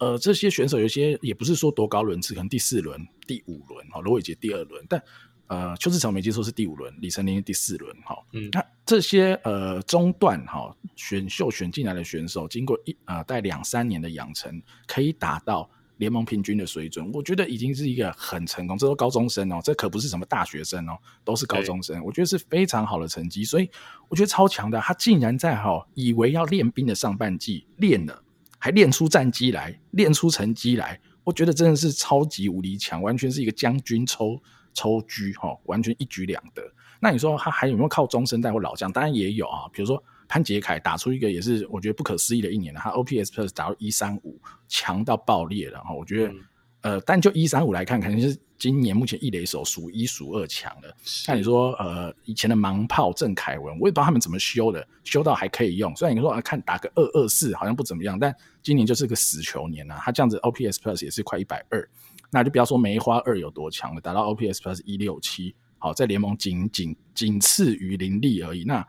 [0.00, 5.00] 呃，这些选手有些也不是说多高轮次，可能第四轮、第五轮，哈，罗伟杰第二轮，但
[5.46, 15.70] 呃，邱志成没记错是第五轮，李成林第四轮，哈，嗯，那这些呃中段哈选秀选进来的选手，经过一呃带两三年的养成，可以达到。
[15.98, 18.76] 联盟平均的水准，我觉得已经是一个很成功。
[18.76, 22.04] 这都高中生哦，这可不是什么大学生哦，都是高中生。
[22.04, 23.70] 我觉得是非常好的成绩，所以
[24.08, 24.80] 我觉得超强的。
[24.80, 28.22] 他竟然在哈以为要练兵的上半季练了，
[28.58, 31.00] 还练出战绩来，练出成绩来。
[31.22, 34.40] 我觉得真的是超级无敌强，完全是一个将军抽
[34.72, 36.62] 抽车哈，完全一举两得。
[37.00, 38.90] 那你说他还有没有靠中生代或老将？
[38.90, 40.02] 当然也有啊，比如说。
[40.28, 45.80] 潘杰凯打出一个也是我觉得不可思议的一年了，他 OPS Plus 打到一三五，强到爆裂了。
[45.80, 46.38] 哈，我觉得，嗯、
[46.82, 50.94] 呃，但就一三五来看，肯定是今年目前一垒手数一数二强的。
[51.28, 55.94] 那你说，呃，以前的盲炮郑凯文，我也不知道他们怎么修的，修到还可以用。
[55.96, 59.98] 虽然你说看打个二二四好像不怎么样，但今年就是个死球年啊。
[60.00, 61.86] 他这样子 OPS Plus 也是快一百二，
[62.30, 68.64] 那就不要说梅花二有多强了，打到 OPS Plus 一六七，好，在联盟仅仅仅次于林立而已。
[68.64, 68.86] 那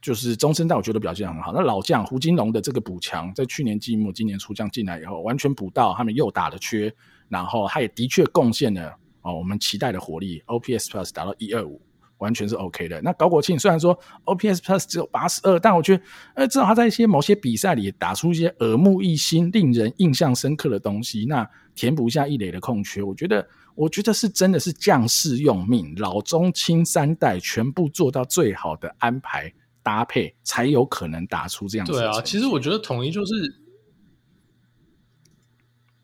[0.00, 1.52] 就是中生代，我觉得表现很好。
[1.52, 6.92] 那老将胡金龙的这个补强，在去年季末、今年初将进来以后，完全补到他们又打的缺，
[7.28, 10.40] 然后他也的确贡献了哦，我们期待的火力。
[10.46, 11.82] OPS Plus 达到一二五，
[12.18, 13.02] 完全是 OK 的。
[13.02, 16.02] 那高国庆虽然说 OPS Plus 只有八十二，但我觉得，
[16.34, 21.26] 呃，至少他在一些某些比赛里打出一些耳目一新、令人印象深刻的东西。
[21.28, 29.52] 那填补一下一垒的空缺，我觉得，我觉得是真的是将士用命，老中青三代全部做到最好的安排。
[29.88, 31.94] 搭配才有可能打出这样子。
[31.94, 33.62] 对啊，其实我觉得统一就是，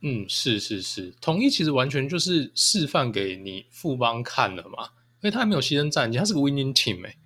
[0.00, 4.84] 嗯，是是是，统一其实完全就是示范给你富邦看了嘛，
[5.20, 7.18] 因为他还没有牺牲战绩，他是个 winning team 哎、欸，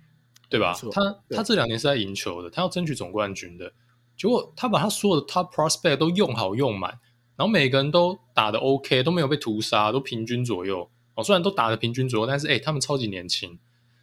[0.49, 0.77] 对吧？
[0.91, 3.71] 他他这两年是在赢球的，他要争取总冠军的，
[4.17, 6.99] 结果他把他所有的 top prospect 都用好用满，
[7.37, 13.57] 然后每个人都打的 OK，都没有被屠杀，都平均左右哦，虽然都打的平均左右，但是哎、欸，他们超级年轻。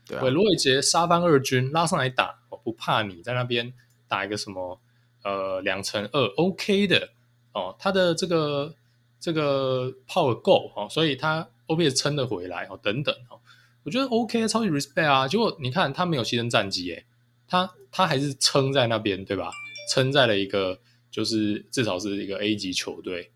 [0.08, 3.72] 对，罗伟杰杀翻二军拉上来打，我不怕你在那边
[4.08, 4.80] 打一个什么
[5.22, 7.10] 呃两成二，OK 的
[7.52, 8.74] 哦，他的这个
[9.20, 13.38] 这个 power 够哦，所以他 OPS 撑得回来哦，等等哦，
[13.84, 15.28] 我觉得 OK，超级 respect 啊。
[15.28, 17.04] 结果你看他没有牺牲战绩诶，
[17.46, 19.52] 他他还是撑在那边对吧？
[19.92, 23.30] 撑在了一个就是至少是一个 A 级球队，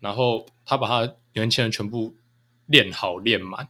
[0.00, 2.14] 然后他把他年轻人全部
[2.66, 3.66] 练好练满。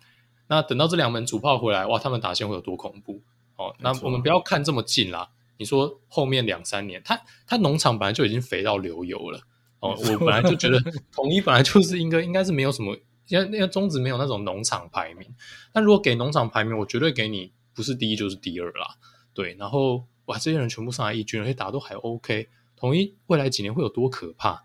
[0.48, 3.22] 那等到这两门主炮回来，哇，他们打线会有多恐怖？
[3.56, 5.30] 哦，那我们不要看这么近啦。
[5.58, 9.40] 你说后面两三年，他他农场本来就已经肥到流油了。
[9.80, 10.78] 哦， 我本来就觉得
[11.12, 12.96] 统一本来就是应该应该是没有什么，
[13.28, 15.28] 因为那个中职没有那种农场排名。
[15.72, 18.96] 但如果给农场排名，我绝对给你不是第一就是第二啦。
[19.32, 22.48] 对，然后哇，这些人全部上来一军，而且打都还 OK。
[22.76, 24.62] 统一未来几年会有多可怕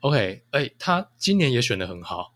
[0.00, 2.34] ？OK，哎，他今年也选的很好。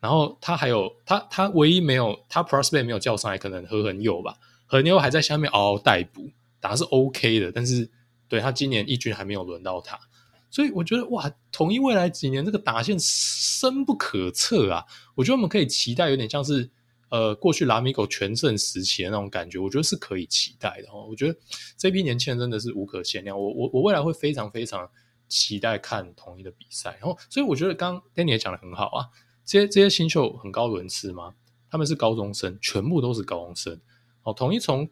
[0.00, 4.36] 然后他还有他他唯一没有他 prospect 没有叫上来，可能何恒佑吧，
[4.66, 7.88] 何恒佑还在下面嗷嗷待哺，打是 OK 的，但是
[8.28, 9.98] 对他今年一军还没有轮到他，
[10.50, 16.68] 所以我觉得哇，统一未来几年这个打线深不可测啊，我觉得我们可以期待有点像是
[17.08, 21.38] 呃过去拉米狗全盛时期的那种感觉，我觉得是可以期待的哦，我觉得
[21.76, 24.90] 这批年轻人真的是无可限量，我我我未来会非常非常
[25.28, 29.06] 期待看统一的比赛，然后所以我觉得刚 Danny 也讲的很好啊。
[29.44, 31.34] 这些这些新秀很高轮次吗？
[31.70, 33.80] 他们是高中生，全部都是高中生。
[34.26, 34.90] 哦，统一从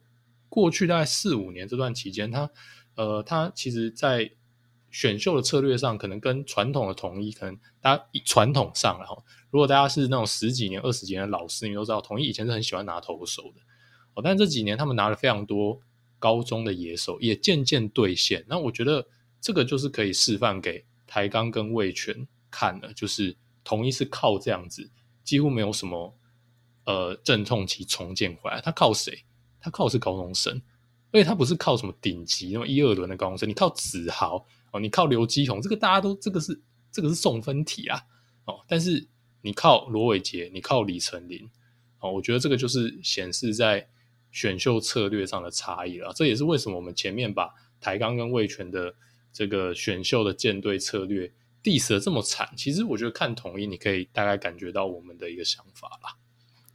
[0.48, 2.50] 过去大概四五年这段期间，他
[2.94, 4.30] 呃，他其实在
[4.90, 13.60] 选秀的策略上，可能跟传统的统一，可能大家传统上，然后如果大家是那种十几年、二十几年的老师，你都知道，统一以前是很喜欢拿投手的。
[14.14, 15.80] 哦，但这几年他们拿了非常多
[16.18, 18.44] 高中的野手，也渐渐兑现。
[18.48, 19.06] 那我觉得
[19.40, 23.36] 这个就是可以示范给台钢跟味全看了，就是。
[23.66, 24.90] 统一是靠这样子，
[25.22, 26.14] 几乎没有什么
[26.84, 28.60] 呃阵痛期重建回来。
[28.60, 29.24] 他靠谁？
[29.60, 30.60] 他靠的是高中生，
[31.10, 33.48] 而且他不是靠什么顶级那么一二轮的高中生。
[33.48, 36.60] 你靠子豪哦，你靠刘基鸿，这个大家都这个是
[36.92, 37.98] 这个是送分题啊
[38.44, 38.62] 哦。
[38.68, 39.08] 但是
[39.40, 41.48] 你靠罗伟杰，你靠李成林，
[42.00, 43.88] 哦，我觉得这个就是显示在
[44.32, 46.12] 选秀策略上的差异了。
[46.14, 48.94] 这也是为什么我们前面把台钢跟魏全的
[49.32, 51.32] 这个选秀的舰队策略
[51.62, 52.52] diss 得这么惨。
[52.56, 56.18] 其实我觉得看统一，你可以大概感觉到我们的一个想法啦。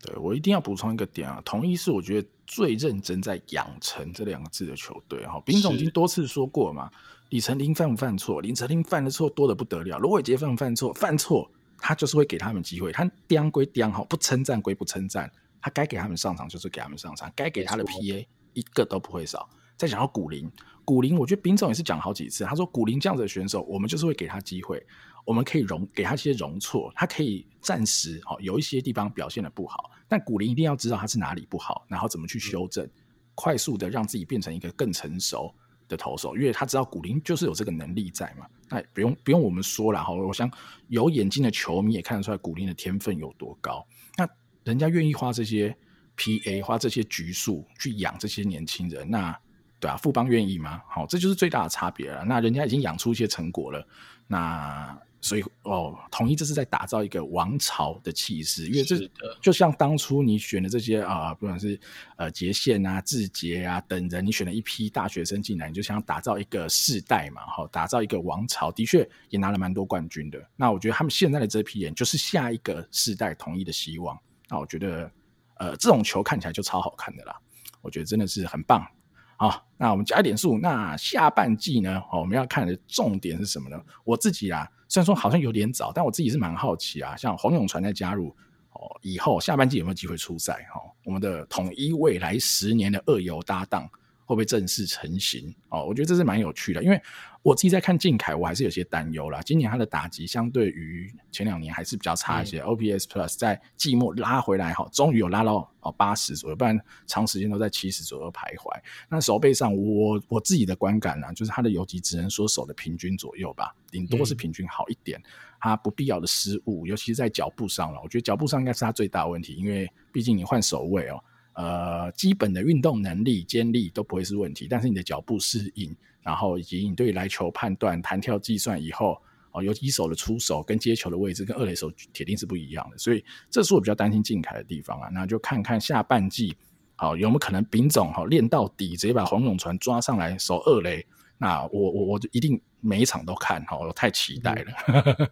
[0.01, 5.41] 对，我一定要补充一个点啊，同一是我觉得最认真在养成这两个字的球队哈。
[5.45, 6.89] 丙总已经多次说过嘛，
[7.29, 8.41] 李成林犯不犯错？
[8.41, 9.97] 李成林犯的错多得不得了。
[9.97, 10.93] 罗伟杰犯不犯错？
[10.93, 11.49] 犯错。
[11.81, 15.31] 他就是会给他们机会，他刁归刁哈，不称赞归不称赞，
[15.61, 19.49] 他该给他们上场就是给他们上场，该给他的 PA 一个都不会少。
[19.77, 20.51] 再讲到古林，
[20.83, 24.85] 古林，我觉得丙总也是讲好几次，他说古林这样子的选手，我们就是会给他机会，
[25.29, 32.91] 我们可以容给他一些容错，他可以暂时哦有一些地方表现的不好，但古林一定要知道他是哪里不好，然后怎么去修正，嗯、
[33.35, 35.53] 快速的让自己变成一个更成熟
[35.87, 40.51] 的投手，因为他知道古林就是有这个能力在嘛，那不用不用我们说了哈，我想
[40.87, 43.85] 有眼睛的球迷也看得出来古林的天分有多高。
[44.17, 44.27] 那
[44.63, 45.77] 人家愿意花这些
[46.17, 49.39] PA 花这些局数去养这些年轻人，那
[49.79, 50.81] 对啊，富邦愿意吗？
[50.89, 52.25] 好，这就是最大的差别了。
[52.25, 53.87] 那人家已经养出一些成果了，
[54.25, 54.99] 那。
[55.21, 58.97] 所以哦，统一这是在打造一个王朝的气势，因为这
[59.41, 61.77] 就像当初你选的这些啊，不管是
[62.15, 70.41] 呃杰宪啊、志杰啊等人，你选了一批大学生进来，你就想打造一个世代嘛，哈，打造一个王朝，的确也拿了蛮多冠军的。
[70.55, 74.17] 那我觉得他们现在的这批人，就是下一个世代统一的希望。
[74.47, 75.11] 那我觉得，
[75.55, 77.35] 呃，这种球看起来就超好看的啦，
[77.81, 78.87] 我觉得真的是很棒。
[79.35, 80.57] 好，那我们加一点数。
[80.59, 82.01] 那下半季呢？
[82.09, 83.83] 哦，我们要看的重点是什么呢？
[84.05, 84.65] 我自己啊。
[84.89, 87.15] 虽然说好像有点早，但我自己是蛮好奇啊。
[87.15, 88.35] 像黄永传在加入
[88.73, 90.67] 哦以后，下半季有没有机会出赛？
[90.75, 93.89] 哦，我们的统一未来十年的二游搭档
[94.25, 95.55] 会不会正式成型？
[95.69, 97.01] 哦，我觉得这是蛮有趣的，因为。
[97.41, 99.41] 我自己在看靖凯，我还是有些担忧啦。
[99.41, 102.59] 今年他的打击相对于前两年还是比较差一些。
[102.59, 106.77] 嗯、OPS Plus 在季末拉回来，哈，终于有拉到哦八十左右，不然
[107.07, 108.69] 长时间都在七十左右徘徊。
[109.09, 115.17] 那手背上，我我自己的观感呢，就是他的游击只能说守的平均左右吧，顶多是平均好一点。
[115.19, 115.23] 嗯、
[115.61, 121.23] 他不必要的失误，尤其是在脚步上了，我觉得脚步上应该是他最大的问题，因为毕竟你换守位哦，
[121.53, 125.95] 呃，基本的运动能力、肩力都不会是问题，但是你的脚步适应。
[126.21, 135.09] 然后以及你对来球判断、弹跳计算以后，哦，有一手的出手跟接球的位置跟二垒手铁定是不一样的，所以这是我比较担心靖凯的地方啊。
[135.11, 136.55] 那就看看下半季，
[136.95, 141.05] 好、有没有可能丙总哈练到底，直接把黄永传抓上来守二垒。
[141.37, 144.73] 那我我我就一定每一场都看哈，我太期待了。
[144.87, 145.29] 嗯、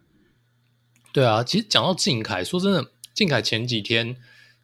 [1.12, 4.16] 对啊，其实讲到靖凯，说真的，靖凯前几天，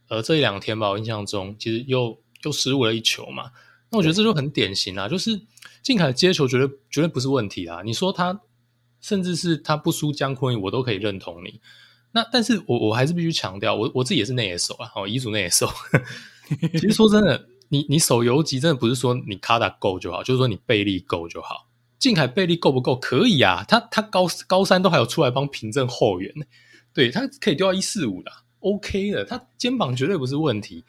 [0.08, 3.52] 呃，这一两天吧，我印象中其实又又失误了一球嘛。
[3.94, 5.40] 那我觉得这就很典型啊，就是。
[5.84, 7.82] 靖凯接球绝对绝对不是问题啊！
[7.84, 8.40] 你说他，
[9.02, 11.60] 甚至是他不输江坤宇，我都可以认同你。
[12.14, 15.70] 那但是我我还是必须强调，我我自己也是内野手啊，哦，乙组内野手。
[16.72, 21.68] 其实说真的，你你手游级真的不是说你卡打够就好，就是说你背力够就好。
[22.00, 22.96] 靖凯背力够不够？
[22.96, 26.34] 可以啊，他他高高三都还有出来帮凭证后援，
[26.94, 30.86] 对他可以丢到一四五的，OK 的，他肩膀绝对不是问题。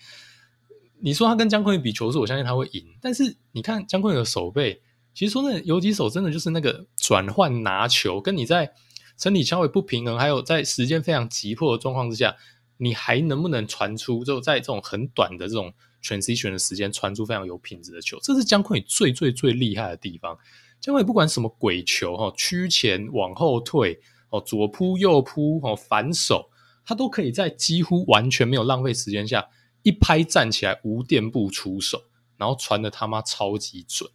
[1.04, 2.82] 你说他跟江坤宇比球数，我相信他会赢。
[2.98, 4.80] 但是你看江坤宇的手背，
[5.12, 8.72] 其实说那游击手真的就是那个转换拿球，跟你在
[9.18, 12.34] 身体桥位不平衡，还有在时间非常急迫的状况之下，
[12.78, 18.18] 你还能不能传出就在这种很短的这种 transition 的时间传出非常有品质的球？
[18.22, 20.34] 这是江坤宇最最最厉害的地方。
[20.80, 24.00] 江坤宇不管什么鬼球哈，趋前往后退
[24.30, 26.48] 哦，左扑右扑哦，反手，
[26.82, 29.46] 他都可以在几乎完全没有浪费时间下。
[29.84, 32.02] 一拍站起来，无垫步出手，
[32.38, 34.10] 然后传的他妈超级准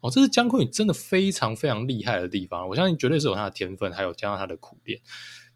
[0.00, 0.10] 哦！
[0.10, 5.00] 这是江坤宇真的非常非常厉害的地方，我相信绝对是有他的天分，还有加上他的苦练。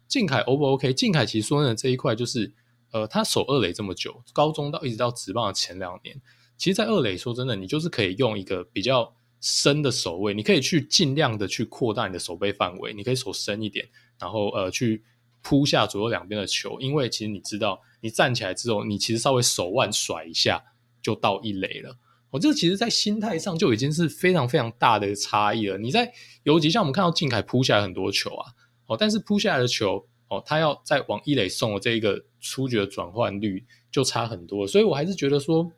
[0.07, 0.91] 靖凯 O 不 OK？
[0.93, 2.51] 靖凯其实说呢，这一块就是
[2.91, 6.19] 呃，他守二垒这么久，高中到一直到职棒的前两年，
[6.57, 13.87] 其实，在二垒说真的，你就是可以用一个比较深的守位，你可以去尽量的去扩大你的守备范围，你可以守深一点，
[14.19, 15.03] 然后呃去。
[15.41, 20.63] 扑下左右两边的球，因为其实你知道，你站起来之后，你其实稍微手腕甩一下
[21.01, 21.97] 就到一垒了。
[22.29, 25.77] 我、哦、这其实，在心态上就已经是非常非常大的差异了。
[25.77, 26.13] 你在
[26.43, 28.51] 尤其，像我们看到靖凯扑下来很多球啊，
[28.85, 34.65] 哦，但是扑下来的球，哦，他要再往一垒送的这一个出局的转换率就差很多。
[34.65, 35.69] 所以我还是觉得说，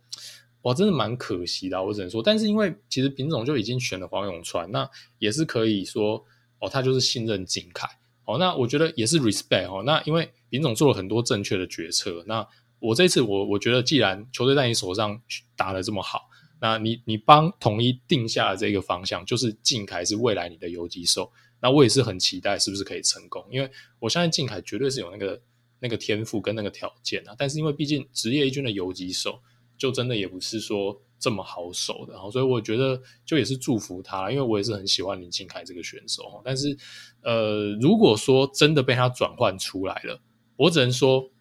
[0.62, 2.22] 哇，真的蛮可惜的，我只能说。
[2.22, 4.88] 但是因为其实品种就已经选了黄永川，那
[5.18, 6.24] 也是可以说，
[6.60, 7.88] 哦，他就是信任靖凯。
[8.26, 9.84] 哦，那我觉得也是 respect 哦。
[9.86, 12.24] 那因为林总做了很多正确的决策。
[12.28, 12.48] 那
[12.80, 15.22] 我这次我我觉得，既然球队在你手上
[15.56, 16.30] 打得这么好，
[16.62, 21.32] 那你你帮统一定下了这个方向，就是靖凯是未来你的游击手。
[21.62, 25.42] 那我也是很期待是不是可以成功，因为我相信靖凯绝对是有那个
[25.80, 27.34] 那个天赋跟那个条件啊。
[27.38, 29.40] 但是因为毕竟职业一军的游击手，
[29.78, 36.42] 就真的也不是说这么好守的，所以我觉得就也是祝福他，因为我也是很喜欢林靖凯这个选手。
[36.44, 36.78] 但是
[37.22, 40.20] 呃，如果说真的被他转换出来了，
[40.58, 41.32] 我只能说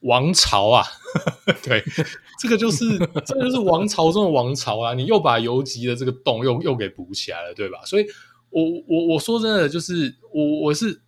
[0.00, 0.86] 王朝啊，
[1.62, 1.84] 对，
[2.40, 4.94] 这个就是这个就是王朝中的王朝啊！
[4.94, 7.84] 你又把游击的这个洞又又给补起来了，对吧？
[7.84, 8.06] 所以
[8.48, 11.02] 我我我说真的，就是我我是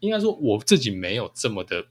[0.00, 1.84] 应该说我自己没有这么的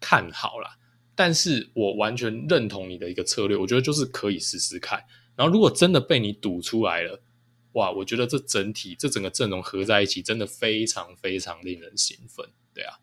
[0.00, 0.76] 看好啦。
[1.18, 5.02] 但是我完全认同你的一个策略，我觉得就是可以试试看。
[5.34, 7.20] 然后如果真的被你赌出来了，
[7.72, 12.46] 哇，我觉得这整体这整个阵容合在一起，真的非常非常令人兴奋。
[12.72, 12.94] 对啊，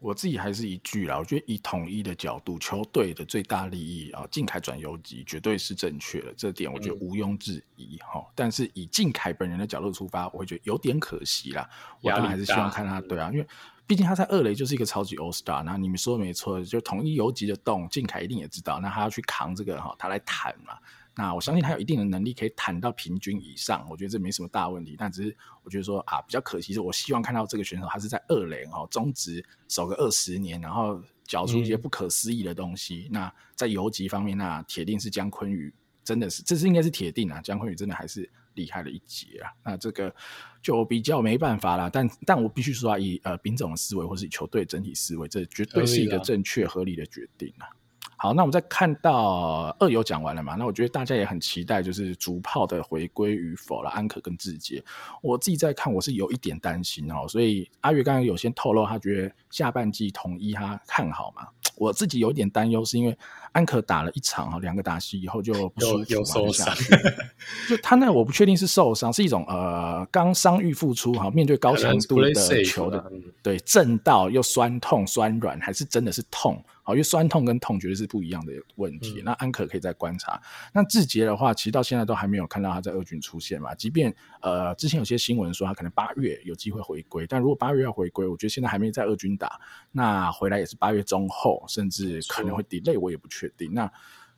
[0.00, 8.32] 我自己还是一句啦，我觉得以统一的角度，球队的最大利益啊，靖凯转游击绝对是正确的，这点我觉得毋庸置疑哈、嗯。
[8.34, 11.66] 但是以靖凯本人的角度出发，我会觉得有点可惜啦。
[12.02, 13.46] 我当然还是希望看他，对啊，因为。
[13.86, 20.78] 毕竟他在二垒就是一个超级 All Star，那你们说的没错，就统一游击的洞，靖凯一定也知道，那他要去扛这个哈，他来坦嘛。
[21.16, 24.96] 那我相信他有一定的能力可以坦到平均以上，我觉得这没什么大问题。
[24.98, 33.08] 但只是我觉得说啊，比较可惜是，我希望看到这个选手他是在二垒哈，中职守个二十年，然后缴出一些不可思议的东西。
[33.10, 35.72] 嗯、那在游击方面，那铁定是姜坤宇，
[36.02, 38.28] 真的是这是应该是铁定啊，江坤宇真的还是。
[38.54, 39.52] 厉害的一截啊！
[39.64, 40.14] 那这个
[40.62, 41.90] 就比较没办法啦。
[41.92, 47.68] 但但我必须说啊，以呃丙总的思维，或是以球队整体思维，这绝对是一个正确合理的决定啊。
[48.16, 50.54] 好，那我们再看到二游讲完了嘛？
[50.54, 53.90] 那我觉得大家也很期待，就是主炮的回归与否了。
[53.90, 54.82] 安可跟志杰，
[55.20, 57.26] 我自己在看，我是有一点担心哦。
[57.28, 61.48] 所以阿月刚刚有先透露，他觉得下半季统一他看好嘛？
[61.76, 63.16] 我自己有点担忧，是因为
[63.52, 66.66] 安可打了一场啊，两个打戏以后就不舒服，有受伤。
[67.68, 72.32] 就他那我不确定是受伤，是一种呃刚伤愈复出哈，面对高强度的
[72.64, 73.04] 球的，
[73.42, 76.62] 对震到又酸痛酸软，还是真的是痛？
[76.86, 79.22] 好，因为酸痛跟痛绝对是不一样的问题。
[79.22, 80.40] 嗯、那安可可以再观察。
[80.72, 83.74] 那志杰的话，其实到现在都还没有看到他在二军出现嘛。
[83.74, 89.58] 即便呃之前有些新闻说他可能八月有机会回归，但如果八月要回归，我觉得现在还没在二军打，
[89.90, 93.72] 那回来也是八月中后，甚至可能会 delay，我也不确定。
[93.72, 93.90] 那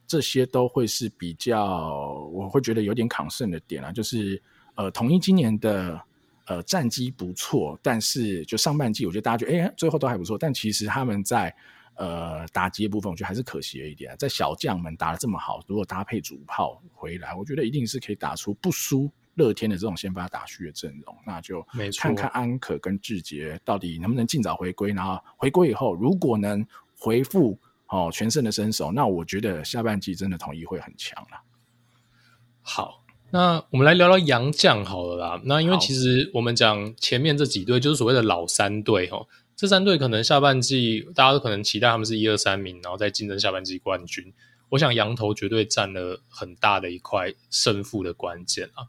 [0.06, 4.40] 这些都会是比较我会觉得有点 concern 的点啊，就是
[4.76, 6.00] 呃统一今年的
[6.46, 11.52] 呃战绩不错，但是就上半季我觉得大家觉得哎最后都还不错，但其实他们在
[11.96, 21.16] 呃，打击的部分我觉得还是可惜了一点，在小将们打的这么好，如果搭配主炮回来，我觉得一定是可以打出不输乐天的这种先发打序的阵容。
[21.26, 21.66] 那就
[21.98, 26.66] 看看安可跟志杰到底能不能尽早回归，然后回归以后如果能
[26.98, 31.40] 回复哦全胜的身手，那我觉得下半季真的统一会很强了。
[32.60, 35.40] 好，那我们来聊聊洋将好了啦。
[35.46, 39.26] 那因为其实我们讲前面这几队就是所谓的老三队哦。
[39.56, 44.34] 这三队可能下半季大家都可能期待他们是一二三名，然后再竞争下半季冠军。
[44.68, 48.84] 我想羊头绝对占了很大的一块胜负的关键啊。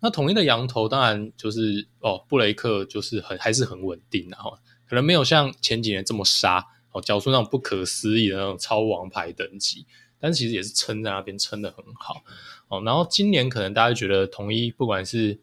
[0.00, 4.52] 那统一的羊头当然就是哦，布雷克就是很还是很稳定的哈，
[4.86, 9.86] 可能没有像前几年这么杀哦，缴出那种不可思议的那种超王牌等级，
[10.20, 12.22] 但其实也是撑在那边撑得很好
[12.68, 12.82] 哦。
[12.84, 15.40] 然后今年可能大家觉得统一不管是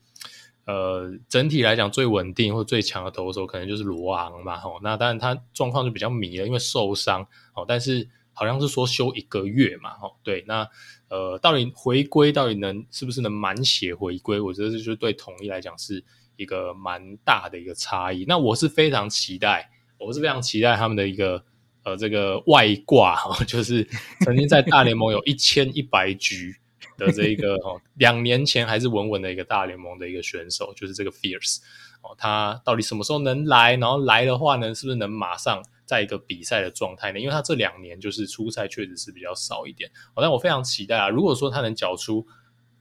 [0.66, 10.68] 呃，整体来讲最稳定或最强的投手可能就是罗昂嘛，吼，那当然他状况就比较迷了，因为受伤，哦，但是好像是说休一个月嘛，吼，对，那
[11.09, 14.39] 呃，到底回归到底能是不是能满血回归？
[14.39, 16.01] 我觉得这就对统一来讲是
[16.36, 18.24] 一个蛮大的一个差异。
[18.28, 21.43] 那我是非常期待，我是非常期待他们的一个
[21.84, 23.84] 呃这个外挂，哈，就是
[24.22, 26.55] 曾经在大联盟有一千一百局。
[26.98, 31.60] 的这一个哦，两年前还是稳稳的一个大联盟的一个选手，就是这个 Fierce
[32.02, 33.76] 哦，他到底什么时候能来？
[33.76, 37.20] 然后来的话呢，是不是能马上在一个比赛的状态呢？
[37.20, 42.26] 因为他这两年就是出赛确实是比较少一点哦，但我非常期待啊，如果说他能缴出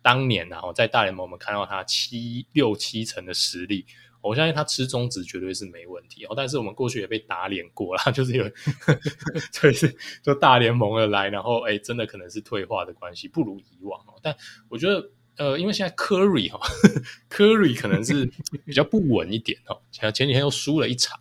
[0.03, 3.87] 当年啊，在大联盟我们看到他七六七成的实力。
[4.21, 8.49] 我相信他吃中指绝对是没问题哦，但是我们过去也被打脸过啦， 就是有，
[9.53, 14.15] 就是就大联盟的来，然后哎，真的可能是退化的关系，不如以往哦。
[14.23, 14.37] 但
[14.69, 16.61] 我觉得，呃，因为现在 Curry 哈，
[17.31, 18.31] Curry 可能是
[18.65, 21.19] 比较不稳一点哦，前前几天又输了一场。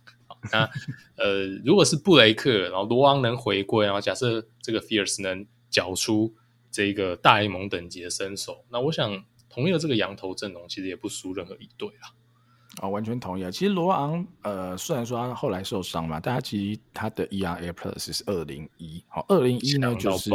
[0.52, 0.68] 那
[1.16, 6.34] 呃，如果是布雷克，然后罗昂能回归，然后假设这个 Fierce 能缴出
[6.70, 12.14] 这个大联盟等级的身手，那我想同样的这个羊头阵容其实也不输任何一队啦。
[12.80, 13.50] 哦，完全同意啊！
[13.50, 20.30] 其实罗昂，呃，虽然说他后来受伤嘛，但他其实他的 ERA Plus 是二零一，好，二零一呢就是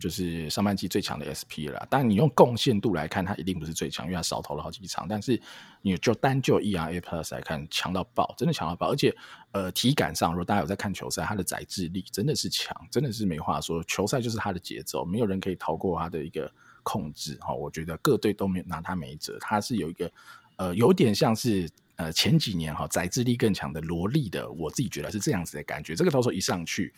[0.00, 1.86] 就是上半季最强的 SP 了。
[1.90, 5.06] 当然，你用贡献度来看，他一定不是最强，因为他少投了好几场。
[5.06, 5.38] 但是
[5.82, 8.90] 你就单就 ERA Plus 来看，强到爆，真的强到爆！
[8.90, 9.14] 而且，
[9.52, 13.84] 呃，体感上，如果大家有在看球赛，他的载智力真的是强，真的是没话说。
[13.84, 16.50] 球赛就是他的节奏，没有人可以逃过他的一个
[16.82, 17.36] 控制。
[17.42, 20.10] 哈，我觉得各队都没拿他没辙，他是有一个。
[20.56, 25.94] 呃，有点像是呃前几年哈宰制力更强的罗莉的，我自己觉得是这样子的感觉。
[25.94, 26.92] 这个投手一上去，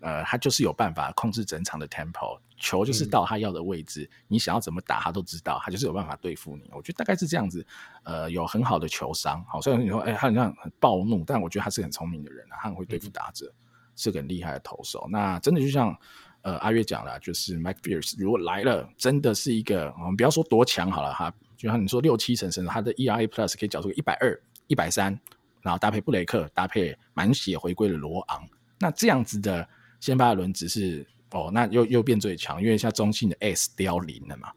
[0.00, 6.70] 呃，他就是有办法控制整场的 tempo，球就是到他要的位置，嗯、你想要怎么打他都知道，他就是有办法对付你。
[6.72, 7.64] 我觉得大概是这样子，
[8.04, 9.44] 呃，有很好的球商。
[9.48, 13.54] 好，虽然你说哎，他好像很暴怒，但我觉得他是很聪明的人啊，他很会对付打者，嗯、
[13.96, 15.08] 是个很厉害的投手。
[15.10, 15.96] 那真的就像
[16.42, 21.32] 呃阿月讲了，就是 Mike Fiers 如果来了，真的是一个我们不要说多强好了哈。
[21.62, 24.36] 就像你说六七成胜，他的 ERA Plus 可以缴出个一百二、
[24.66, 25.16] 一百三，
[25.60, 28.42] 然后搭配布雷克，搭配满血回归的罗昂，
[28.80, 29.68] 那这样子的
[30.00, 34.50] 先发轮值是哦，那又又变最强，因为像中信的 S 凋零了嘛。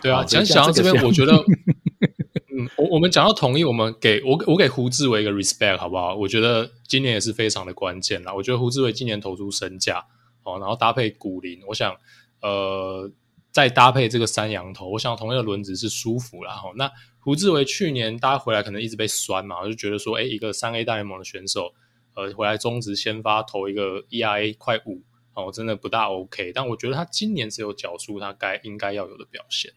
[0.00, 6.14] 对啊，讲讲到这边，我觉得，嗯，我我们讲到同意，我们给我我给胡志伟一个 respect 好不好？
[6.14, 8.32] 我觉得今年也是非常的关键啦。
[8.32, 10.06] 我觉得胡志伟今年投出身价，
[10.44, 11.94] 哦，然后搭配古林，我想，
[12.40, 13.12] 呃。
[13.58, 16.54] 再搭配这个三羊头，我想同样的轮子是舒服啦。
[16.54, 16.70] 哈。
[16.76, 16.88] 那
[17.18, 21.74] 胡志为去年大家回来可能一直被酸嘛，我就觉得说，哎，一个三 A 大联盟的选手，
[22.14, 25.02] 呃，回来中职先发投一个 ERA 快五，
[25.34, 26.52] 哦，真的不大 OK。
[26.52, 29.72] 但我觉得他今年只有缴出他该应该要有的表现。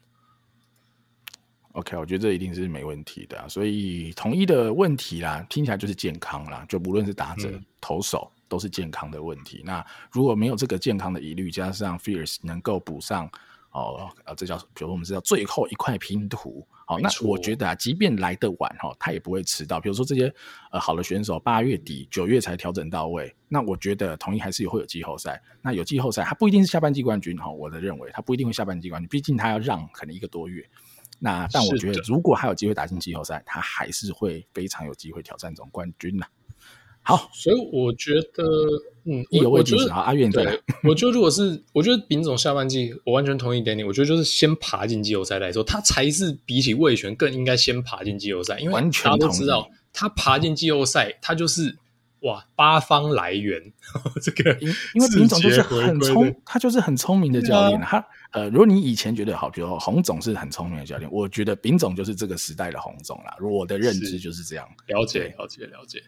[1.71, 3.47] OK，我觉得这一定是没问题的啊。
[3.47, 9.63] 所以统一的问题啦，听起来就是健康啦，就无论是打者、嗯、投手都是健康的问题。
[9.65, 13.27] 那如果没有这个健康的疑虑，加上 Fiers 能够补上。
[13.71, 19.79] 哦，呃，这叫，比如说我们知道最后一块拼图，好，那我觉得啊，即便来得晚哈，他也不会迟到。
[19.79, 20.33] 比如说这些
[20.71, 25.41] 呃好的选手，八月底九月才调整到位，那我觉得统一还是会有季后赛。
[25.61, 30.67] 那有季后赛，他不一定是下半季冠军哈，我的认为他不一定会下半季冠军，毕竟他要让可能一个多月。
[31.17, 36.25] 那但我觉得如果还有机会打进季后赛，他还是会非常有机会挑战总冠军呐。
[37.03, 38.43] 好，所以我觉得，
[39.05, 39.77] 嗯，意犹未尽。
[39.89, 43.85] 好，阿远对，我觉得如果是，我觉得丙总下半季，我完全同意 Danny。
[43.85, 51.75] 我觉得就是先爬进季后赛来说，他才是比起味全更应该先爬进季后赛，因为大家都知道，他爬进季后赛，他就是
[52.21, 53.59] 哇八方来源。
[54.21, 57.81] 这个因因为丙总就是很聪，他就是很聪明的教练。
[57.81, 63.35] 他呃，如果你以前觉得好，比如说洪总是很聪明的教练，我觉得丙总就是这个时代的洪总啦。
[63.41, 65.99] 我的认知就是这样，了解，了解，了解。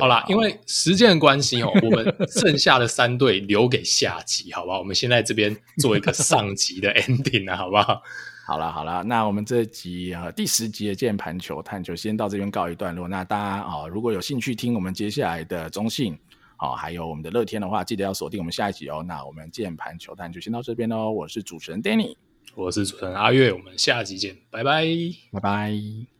[0.00, 4.78] 好啦，因为时间的关系哦， 我们剩下的三队留给下集，好不好？
[4.78, 8.02] 我们先在这边做一个上集的 ending 啊，好不好？
[8.46, 13.08] 好了好了，那我们这集啊第十集的键盘球探就先到这边告一段落。
[13.08, 16.18] 那大家啊，如果有兴趣听我们接下来的中信，
[16.56, 19.02] 好，还有我们的乐天的话，记得要锁定我们下一集哦。
[19.06, 21.10] 那我们键盘球探就先到这边喽。
[21.10, 22.16] 我是主持人 Danny，
[22.54, 24.84] 我是主持人阿月，我们下集见，拜拜，
[25.32, 26.13] 拜拜。